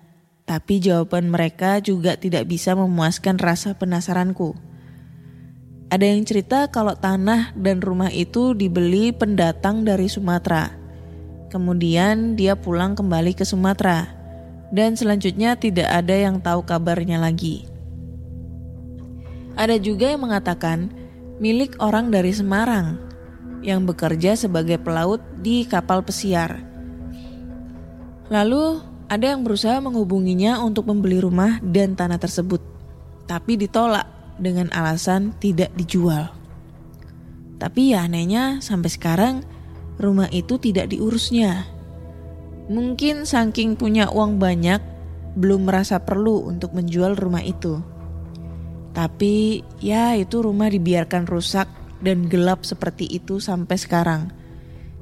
[0.49, 4.57] tapi jawaban mereka juga tidak bisa memuaskan rasa penasaranku.
[5.93, 10.73] Ada yang cerita kalau tanah dan rumah itu dibeli pendatang dari Sumatera.
[11.53, 14.09] Kemudian dia pulang kembali ke Sumatera.
[14.69, 17.65] Dan selanjutnya tidak ada yang tahu kabarnya lagi.
[19.57, 20.93] Ada juga yang mengatakan
[21.41, 23.01] milik orang dari Semarang
[23.65, 26.61] yang bekerja sebagai pelaut di kapal pesiar.
[28.29, 32.61] Lalu ada yang berusaha menghubunginya untuk membeli rumah dan tanah tersebut,
[33.25, 34.05] tapi ditolak
[34.37, 36.29] dengan alasan tidak dijual.
[37.57, 39.35] Tapi ya anehnya sampai sekarang
[39.97, 41.67] rumah itu tidak diurusnya.
[42.69, 44.79] Mungkin saking punya uang banyak,
[45.35, 47.81] belum merasa perlu untuk menjual rumah itu.
[48.93, 51.67] Tapi ya itu rumah dibiarkan rusak
[52.05, 54.23] dan gelap seperti itu sampai sekarang.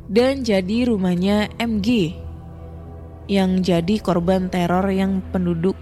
[0.07, 2.15] Dan jadi rumahnya MG
[3.27, 5.75] yang jadi korban teror yang penduduk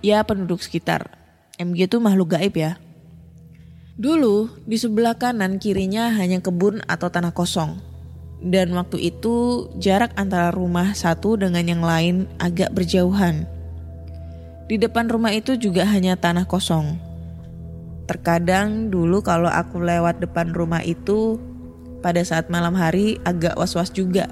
[0.00, 1.12] ya penduduk sekitar.
[1.58, 2.78] MG itu makhluk gaib ya.
[3.98, 7.82] Dulu di sebelah kanan kirinya hanya kebun atau tanah kosong.
[8.38, 13.50] Dan waktu itu jarak antara rumah satu dengan yang lain agak berjauhan.
[14.70, 16.94] Di depan rumah itu juga hanya tanah kosong.
[18.06, 21.42] Terkadang dulu kalau aku lewat depan rumah itu
[21.98, 24.30] pada saat malam hari agak was-was juga.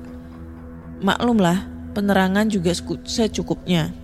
[1.03, 2.77] Maklumlah, penerangan juga
[3.09, 3.97] secukupnya.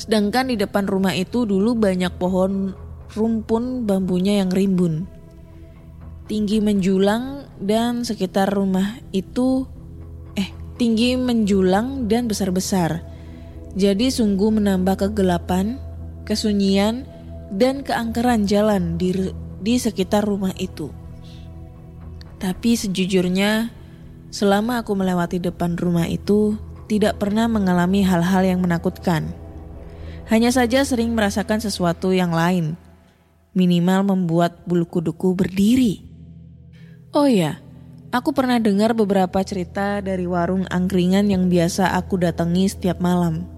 [0.00, 2.72] Sedangkan di depan rumah itu dulu banyak pohon
[3.12, 5.04] rumpun bambunya yang rimbun.
[6.24, 9.68] Tinggi menjulang dan sekitar rumah itu
[10.40, 10.48] eh
[10.80, 13.04] tinggi menjulang dan besar-besar.
[13.76, 15.76] Jadi sungguh menambah kegelapan,
[16.24, 17.04] kesunyian
[17.52, 19.12] dan keangkeran jalan di
[19.60, 20.88] di sekitar rumah itu.
[22.40, 23.79] Tapi sejujurnya
[24.30, 26.54] Selama aku melewati depan rumah itu,
[26.86, 29.30] tidak pernah mengalami hal-hal yang menakutkan.
[30.30, 32.78] Hanya saja sering merasakan sesuatu yang lain,
[33.58, 36.06] minimal membuat bulu kuduku berdiri.
[37.10, 37.58] Oh ya,
[38.14, 43.50] aku pernah dengar beberapa cerita dari warung angkringan yang biasa aku datangi setiap malam.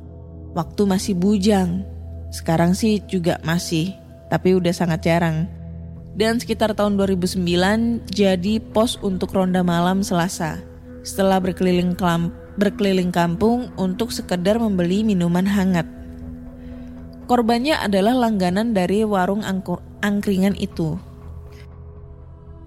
[0.56, 1.84] Waktu masih bujang,
[2.32, 3.92] sekarang sih juga masih,
[4.32, 5.61] tapi udah sangat jarang
[6.12, 7.40] dan sekitar tahun 2009
[8.12, 10.60] jadi pos untuk ronda malam Selasa.
[11.02, 15.88] Setelah berkeliling kelam, berkeliling kampung untuk sekedar membeli minuman hangat.
[17.26, 21.00] Korbannya adalah langganan dari warung angkur, angkringan itu.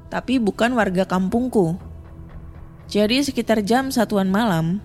[0.10, 1.78] Tapi bukan warga kampungku.
[2.90, 4.82] Jadi sekitar jam satuan malam,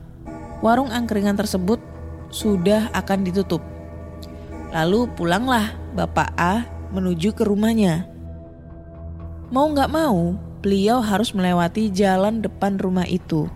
[0.60, 1.80] warung angkringan tersebut
[2.28, 3.64] sudah akan ditutup.
[4.70, 8.09] Lalu pulanglah Bapak A menuju ke rumahnya.
[9.50, 13.50] Mau nggak mau, beliau harus melewati jalan depan rumah itu.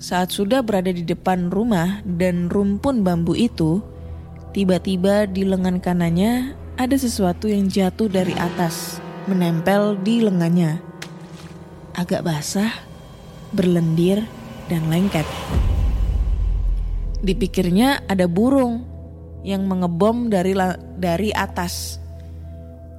[0.00, 3.84] Saat sudah berada di depan rumah dan rumpun bambu itu,
[4.56, 10.80] tiba-tiba di lengan kanannya ada sesuatu yang jatuh dari atas, menempel di lengannya.
[11.92, 12.72] Agak basah,
[13.52, 14.24] berlendir,
[14.72, 15.28] dan lengket.
[17.20, 18.80] Dipikirnya ada burung
[19.44, 20.56] yang mengebom dari
[20.96, 22.03] dari atas.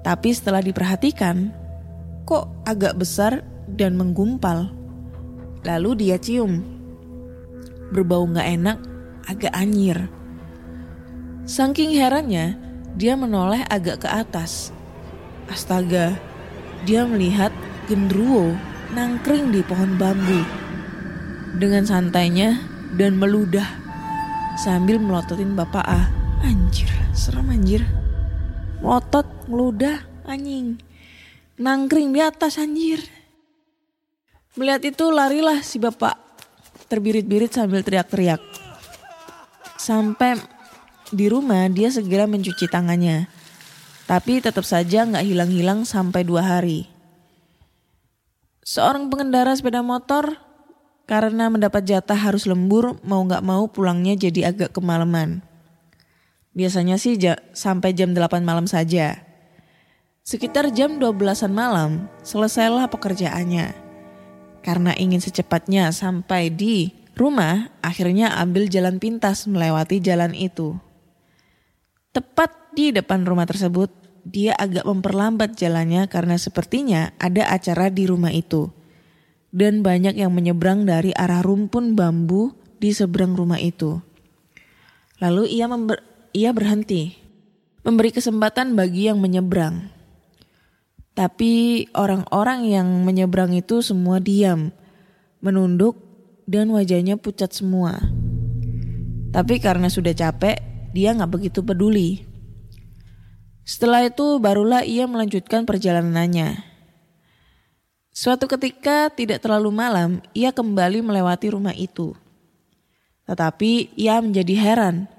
[0.06, 1.50] Tapi setelah diperhatikan,
[2.30, 4.70] kok agak besar dan menggumpal.
[5.66, 6.62] Lalu dia cium.
[7.90, 8.78] Berbau gak enak,
[9.26, 10.06] agak anyir.
[11.50, 12.54] Saking herannya,
[12.94, 14.70] dia menoleh agak ke atas.
[15.50, 16.14] Astaga,
[16.86, 17.50] dia melihat
[17.90, 18.54] gendruwo
[18.94, 20.46] nangkring di pohon bambu.
[21.58, 22.62] Dengan santainya
[22.94, 23.66] dan meludah
[24.62, 26.14] sambil melototin bapak A.
[26.46, 28.05] Anjir, serem anjir
[28.80, 30.80] melotot ngeludah anjing.
[31.56, 33.00] Nangkring di atas anjir.
[34.60, 36.20] Melihat itu larilah si bapak.
[36.92, 38.44] Terbirit-birit sambil teriak-teriak.
[39.80, 40.36] Sampai
[41.12, 43.32] di rumah dia segera mencuci tangannya.
[44.06, 46.92] Tapi tetap saja nggak hilang-hilang sampai dua hari.
[48.66, 50.38] Seorang pengendara sepeda motor
[51.06, 55.46] karena mendapat jatah harus lembur mau nggak mau pulangnya jadi agak kemalaman
[56.56, 59.20] Biasanya sih ja, sampai jam 8 malam saja.
[60.24, 63.76] Sekitar jam 12-an malam selesailah pekerjaannya.
[64.64, 70.74] Karena ingin secepatnya sampai di rumah, akhirnya ambil jalan pintas melewati jalan itu.
[72.16, 73.92] Tepat di depan rumah tersebut,
[74.26, 78.74] dia agak memperlambat jalannya karena sepertinya ada acara di rumah itu.
[79.54, 84.02] Dan banyak yang menyeberang dari arah rumpun bambu di seberang rumah itu.
[85.22, 85.70] Lalu ia
[86.36, 87.16] ia berhenti,
[87.88, 89.88] memberi kesempatan bagi yang menyeberang.
[91.16, 94.76] Tapi orang-orang yang menyeberang itu semua diam,
[95.40, 95.96] menunduk,
[96.44, 97.96] dan wajahnya pucat semua.
[99.32, 100.60] Tapi karena sudah capek,
[100.92, 102.28] dia nggak begitu peduli.
[103.64, 106.60] Setelah itu barulah ia melanjutkan perjalanannya.
[108.12, 112.12] Suatu ketika tidak terlalu malam, ia kembali melewati rumah itu.
[113.24, 115.15] Tetapi ia menjadi heran.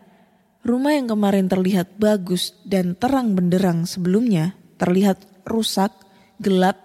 [0.66, 5.94] Rumah yang kemarin terlihat bagus dan terang benderang sebelumnya terlihat rusak,
[6.42, 6.82] gelap,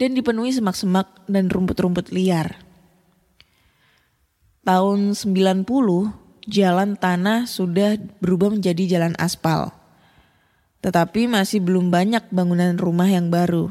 [0.00, 2.56] dan dipenuhi semak-semak dan rumput-rumput liar.
[4.64, 5.64] Tahun 90,
[6.48, 9.76] jalan tanah sudah berubah menjadi jalan aspal.
[10.80, 13.68] Tetapi masih belum banyak bangunan rumah yang baru.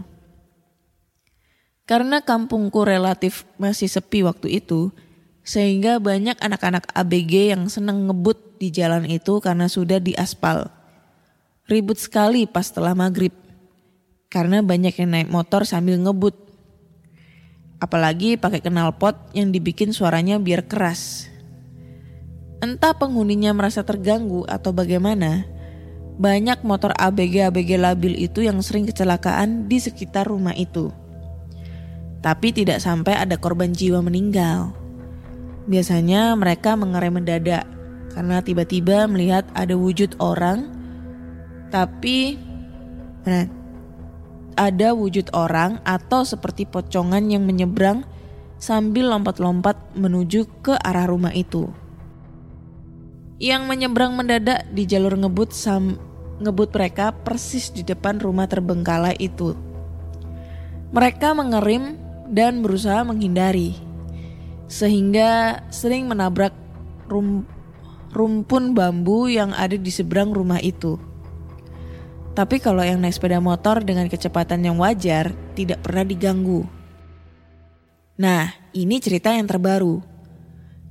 [1.89, 4.93] Karena kampungku relatif masih sepi waktu itu,
[5.47, 10.67] sehingga banyak anak-anak ABG yang senang ngebut di jalan itu karena sudah diaspal.
[11.71, 13.31] Ribut sekali pas setelah maghrib,
[14.27, 16.47] karena banyak yang naik motor sambil ngebut
[17.77, 21.29] Apalagi pakai knalpot yang dibikin suaranya biar keras.
[22.57, 25.45] Entah penghuninya merasa terganggu atau bagaimana,
[26.17, 30.89] banyak motor ABG-ABG labil itu yang sering kecelakaan di sekitar rumah itu.
[32.25, 34.73] Tapi tidak sampai ada korban jiwa meninggal.
[35.67, 37.67] Biasanya mereka mengerem mendadak
[38.15, 40.71] karena tiba-tiba melihat ada wujud orang,
[41.69, 42.39] tapi
[43.27, 43.45] nah,
[44.57, 48.07] ada wujud orang atau seperti pocongan yang menyeberang
[48.57, 51.69] sambil lompat-lompat menuju ke arah rumah itu.
[53.37, 56.01] Yang menyeberang mendadak di jalur ngebut sam
[56.41, 59.53] ngebut mereka persis di depan rumah terbengkalai itu.
[60.89, 62.01] Mereka mengerim
[62.33, 63.77] dan berusaha menghindari,
[64.67, 66.51] sehingga sering menabrak
[67.07, 67.47] rum,
[68.11, 70.99] rumpun bambu yang ada di seberang rumah itu.
[72.37, 76.61] Tapi kalau yang naik sepeda motor dengan kecepatan yang wajar tidak pernah diganggu.
[78.21, 80.05] Nah, ini cerita yang terbaru.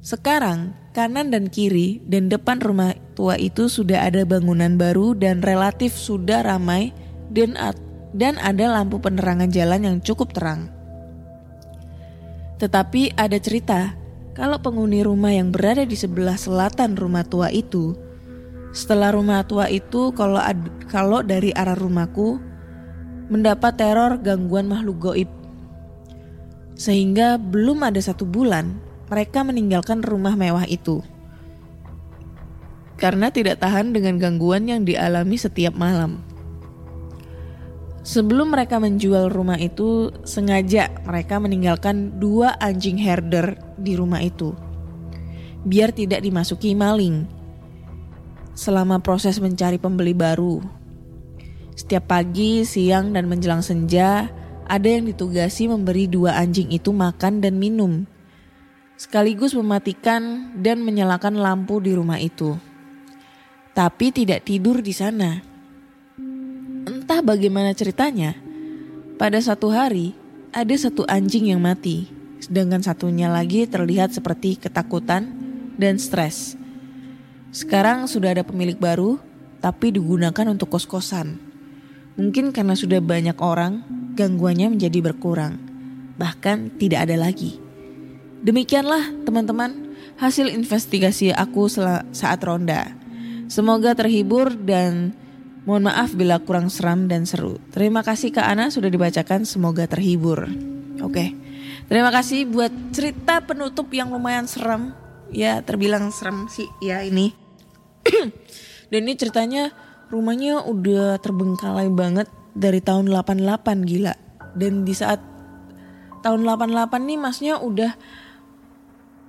[0.03, 5.95] Sekarang, kanan dan kiri dan depan rumah tua itu sudah ada bangunan baru dan relatif
[5.95, 6.91] sudah ramai
[7.31, 7.59] dan
[8.15, 10.76] dan ada lampu penerangan jalan yang cukup terang.
[12.57, 13.93] Tetapi ada cerita
[14.37, 17.97] kalau penghuni rumah yang berada di sebelah selatan rumah tua itu
[18.77, 20.61] setelah rumah tua itu kalau ad,
[20.93, 22.37] kalau dari arah rumahku
[23.33, 25.31] mendapat teror gangguan makhluk goib.
[26.77, 28.77] Sehingga belum ada satu bulan
[29.09, 31.01] mereka meninggalkan rumah mewah itu.
[33.01, 36.21] Karena tidak tahan dengan gangguan yang dialami setiap malam.
[38.07, 44.55] Sebelum mereka menjual rumah itu, sengaja mereka meninggalkan dua anjing herder di rumah itu.
[45.67, 47.27] Biar tidak dimasuki maling
[48.55, 50.63] selama proses mencari pembeli baru.
[51.75, 54.31] Setiap pagi, siang, dan menjelang senja,
[54.71, 58.07] ada yang ditugasi memberi dua anjing itu makan dan minum,
[58.95, 62.55] sekaligus mematikan dan menyalakan lampu di rumah itu.
[63.75, 65.56] Tapi tidak tidur di sana.
[67.07, 68.35] Entah bagaimana ceritanya,
[69.15, 70.11] pada satu hari
[70.51, 72.11] ada satu anjing yang mati,
[72.43, 75.31] sedangkan satunya lagi terlihat seperti ketakutan
[75.79, 76.59] dan stres.
[77.55, 79.23] Sekarang sudah ada pemilik baru,
[79.63, 81.39] tapi digunakan untuk kos-kosan.
[82.19, 83.87] Mungkin karena sudah banyak orang,
[84.19, 85.63] gangguannya menjadi berkurang.
[86.19, 87.63] Bahkan tidak ada lagi.
[88.43, 92.91] Demikianlah teman-teman hasil investigasi aku saat ronda.
[93.47, 95.15] Semoga terhibur dan
[95.67, 97.59] mohon maaf bila kurang seram dan seru.
[97.75, 100.47] Terima kasih Kak Ana sudah dibacakan, semoga terhibur.
[101.03, 101.35] Oke,
[101.91, 104.95] terima kasih buat cerita penutup yang lumayan serem.
[105.35, 107.35] Ya terbilang serem sih ya ini.
[108.91, 109.75] Dan ini ceritanya
[110.07, 114.15] rumahnya udah terbengkalai banget dari tahun 88 gila.
[114.55, 115.19] Dan di saat
[116.23, 117.93] tahun 88 nih masnya udah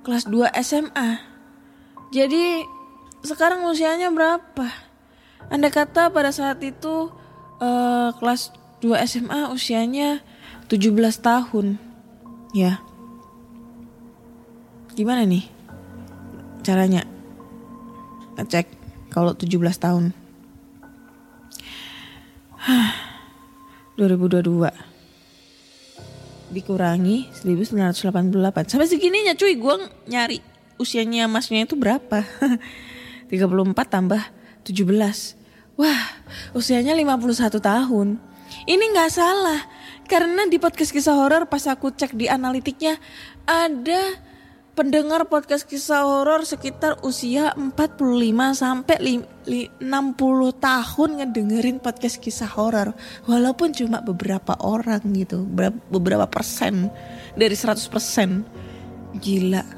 [0.05, 1.09] kelas 2 SMA.
[2.13, 2.63] Jadi
[3.25, 4.86] sekarang usianya berapa?
[5.47, 7.11] Anda kata pada saat itu
[7.63, 8.51] uh, kelas
[8.83, 10.21] 2 SMA usianya
[10.67, 10.91] 17
[11.23, 11.79] tahun.
[12.51, 12.83] Ya.
[14.97, 15.45] Gimana nih
[16.65, 17.07] caranya?
[18.37, 18.69] ngecek
[19.09, 20.13] kalau 17 tahun.
[23.97, 24.69] 2022
[26.47, 29.75] dikurangi 1988 sampai segininya cuy gue
[30.07, 30.37] nyari
[30.79, 32.23] usianya masnya itu berapa
[33.31, 34.21] 34 tambah
[34.63, 35.36] 17
[35.77, 36.01] wah
[36.57, 38.17] usianya 51 tahun.
[38.67, 39.61] Ini nggak salah
[40.09, 42.97] karena di podcast kisah horor pas aku cek di analitiknya
[43.45, 44.17] ada
[44.73, 47.97] pendengar podcast kisah horor sekitar usia 45
[48.53, 49.81] sampai 60
[50.57, 52.97] tahun ngedengerin podcast kisah horor.
[53.29, 55.45] Walaupun cuma beberapa orang gitu
[55.93, 56.89] beberapa persen
[57.37, 58.41] dari 100 persen.
[59.17, 59.76] Gila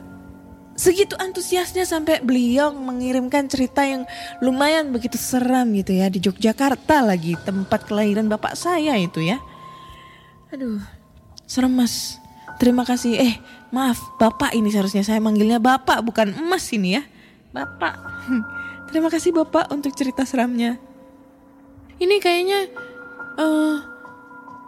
[0.80, 4.08] segitu antusiasnya sampai beliau mengirimkan cerita yang
[4.40, 9.44] lumayan begitu seram gitu ya di Yogyakarta lagi tempat kelahiran bapak saya itu ya.
[10.56, 10.80] Aduh,
[11.44, 12.16] serem mas.
[12.64, 13.20] Terima kasih.
[13.20, 13.36] Eh,
[13.76, 17.04] maaf, bapak ini seharusnya saya manggilnya bapak bukan emas ini ya.
[17.52, 18.00] Bapak.
[18.88, 20.80] Terima kasih bapak untuk cerita seramnya.
[22.00, 22.60] Ini kayaknya
[23.36, 23.76] eh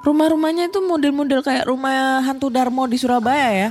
[0.03, 3.69] rumah-rumahnya itu model-model kayak rumah hantu Darmo di Surabaya ya.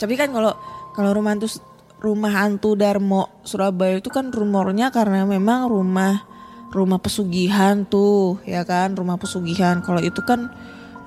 [0.00, 0.56] Tapi kan kalau
[0.96, 1.46] kalau rumah hantu
[2.04, 6.28] rumah hantu Darmo Surabaya itu kan rumornya karena memang rumah
[6.68, 9.80] rumah pesugihan tuh ya kan rumah pesugihan.
[9.80, 10.52] Kalau itu kan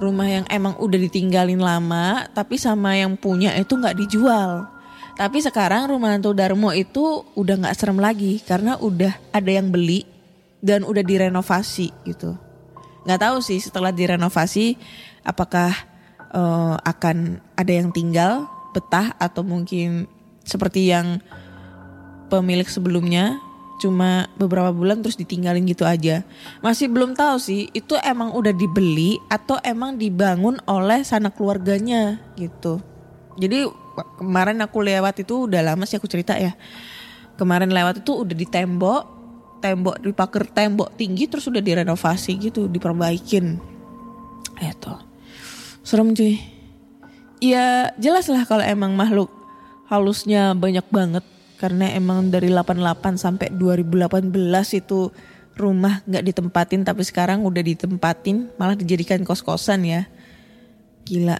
[0.02, 4.66] rumah yang emang udah ditinggalin lama tapi sama yang punya itu nggak dijual.
[5.14, 10.18] Tapi sekarang rumah hantu Darmo itu udah nggak serem lagi karena udah ada yang beli
[10.62, 12.38] dan udah direnovasi gitu
[13.08, 14.76] nggak tahu sih setelah direnovasi
[15.24, 15.72] apakah
[16.36, 20.12] eh, akan ada yang tinggal betah atau mungkin
[20.48, 21.20] seperti yang
[22.32, 23.44] pemilik sebelumnya
[23.78, 26.26] cuma beberapa bulan terus ditinggalin gitu aja.
[26.66, 32.82] Masih belum tahu sih itu emang udah dibeli atau emang dibangun oleh sanak keluarganya gitu.
[33.38, 33.70] Jadi
[34.18, 36.58] kemarin aku lewat itu udah lama sih aku cerita ya.
[37.38, 39.04] Kemarin lewat itu udah di tembok
[39.58, 43.62] tembok dipaker tembok tinggi terus udah direnovasi gitu diperbaikin.
[44.58, 44.94] Itu
[45.86, 46.42] serem cuy.
[47.38, 49.30] Ya jelas lah kalau emang makhluk
[49.88, 51.24] halusnya banyak banget
[51.58, 54.30] karena emang dari 88 sampai 2018
[54.78, 55.10] itu
[55.58, 60.02] rumah nggak ditempatin tapi sekarang udah ditempatin malah dijadikan kos-kosan ya.
[61.08, 61.40] Gila.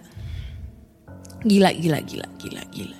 [1.46, 2.98] Gila gila gila gila gila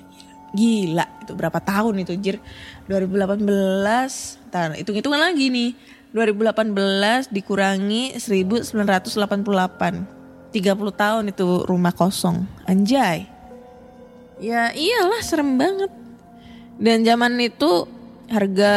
[0.55, 1.05] gila.
[1.27, 2.39] Itu berapa tahun itu jir
[2.87, 4.39] 2018.
[4.49, 5.75] tar hitung-hitungan lagi nih.
[6.15, 9.13] 2018 dikurangi 1988.
[10.49, 12.49] 30 tahun itu rumah kosong.
[12.65, 13.38] Anjay
[14.39, 15.91] ya iyalah serem banget.
[16.79, 17.87] Dan zaman itu
[18.31, 18.73] harga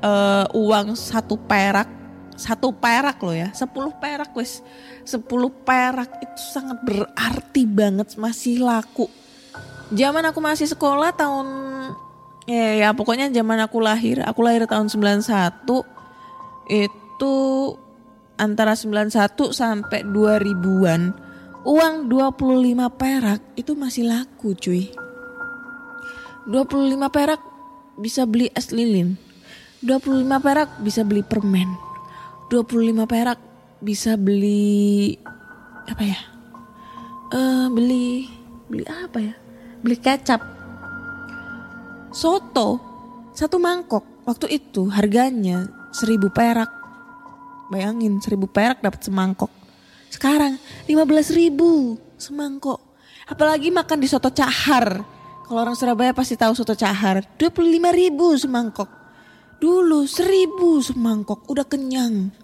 [0.00, 2.00] eh, uang satu perak
[2.40, 3.68] satu perak loh ya 10
[4.00, 4.64] perak wes.
[5.04, 5.20] 10
[5.60, 9.12] perak itu sangat berarti banget masih laku.
[9.92, 11.48] Zaman aku masih sekolah tahun
[12.48, 15.28] ya, ya pokoknya zaman aku lahir aku lahir tahun 91
[16.70, 17.36] itu
[18.40, 19.12] antara 91
[19.52, 21.12] sampai 2000-an
[21.60, 24.88] uang 25 perak itu masih laku cuy.
[26.48, 27.40] 25 perak
[28.00, 29.20] bisa beli es lilin.
[29.84, 31.68] 25 perak bisa beli permen.
[32.48, 33.38] 25 perak
[33.84, 35.16] bisa beli
[35.84, 36.20] apa ya?
[37.30, 38.24] Eh beli
[38.72, 39.34] beli apa ya?
[39.84, 40.40] Beli kecap.
[42.10, 42.80] Soto
[43.36, 44.24] satu mangkok.
[44.24, 46.72] Waktu itu harganya seribu perak.
[47.68, 49.59] Bayangin seribu perak dapat semangkok
[50.10, 50.58] sekarang
[50.90, 52.82] 15 ribu semangkok.
[53.30, 55.06] Apalagi makan di soto cahar.
[55.46, 57.22] Kalau orang Surabaya pasti tahu soto cahar.
[57.38, 57.62] 25
[57.94, 58.90] ribu semangkok.
[59.62, 61.46] Dulu seribu semangkok.
[61.46, 62.34] Udah kenyang.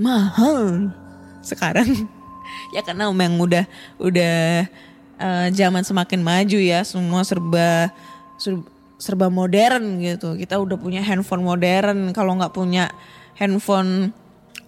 [0.00, 0.88] Mahal.
[1.44, 1.84] Sekarang
[2.74, 3.64] ya karena memang udah
[4.00, 4.64] udah
[5.20, 6.80] eh, zaman semakin maju ya.
[6.80, 7.92] Semua serba
[8.40, 8.64] ser-
[8.96, 10.32] serba modern gitu.
[10.40, 12.16] Kita udah punya handphone modern.
[12.16, 12.88] Kalau nggak punya
[13.36, 14.16] handphone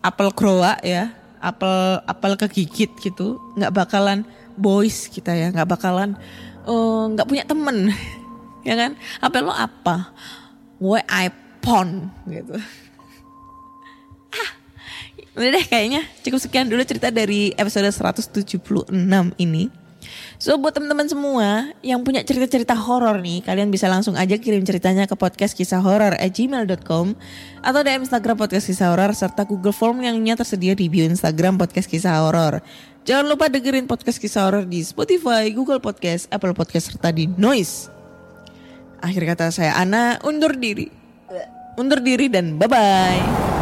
[0.05, 4.23] Apple Croa ya Apple Apple kegigit gitu nggak bakalan
[4.55, 6.15] boys kita ya nggak bakalan
[6.65, 7.91] eh, nggak punya temen
[8.67, 8.97] ya kan?
[9.21, 10.11] Apple lo apa?
[10.79, 12.57] Gue iPhone gitu.
[15.37, 18.91] Udah deh kayaknya cukup sekian dulu cerita dari episode 176
[19.39, 19.71] ini.
[20.37, 25.07] So buat teman-teman semua yang punya cerita-cerita horor nih, kalian bisa langsung aja kirim ceritanya
[25.07, 27.07] ke podcast kisah horor at gmail.com
[27.63, 31.87] atau DM Instagram podcast kisah horor serta Google Form yang tersedia di bio Instagram podcast
[31.87, 32.59] kisah horor.
[33.03, 37.91] Jangan lupa dengerin podcast kisah horor di Spotify, Google Podcast, Apple Podcast serta di Noise.
[39.03, 40.87] Akhir kata saya Ana undur diri.
[41.75, 43.62] Undur diri dan bye-bye.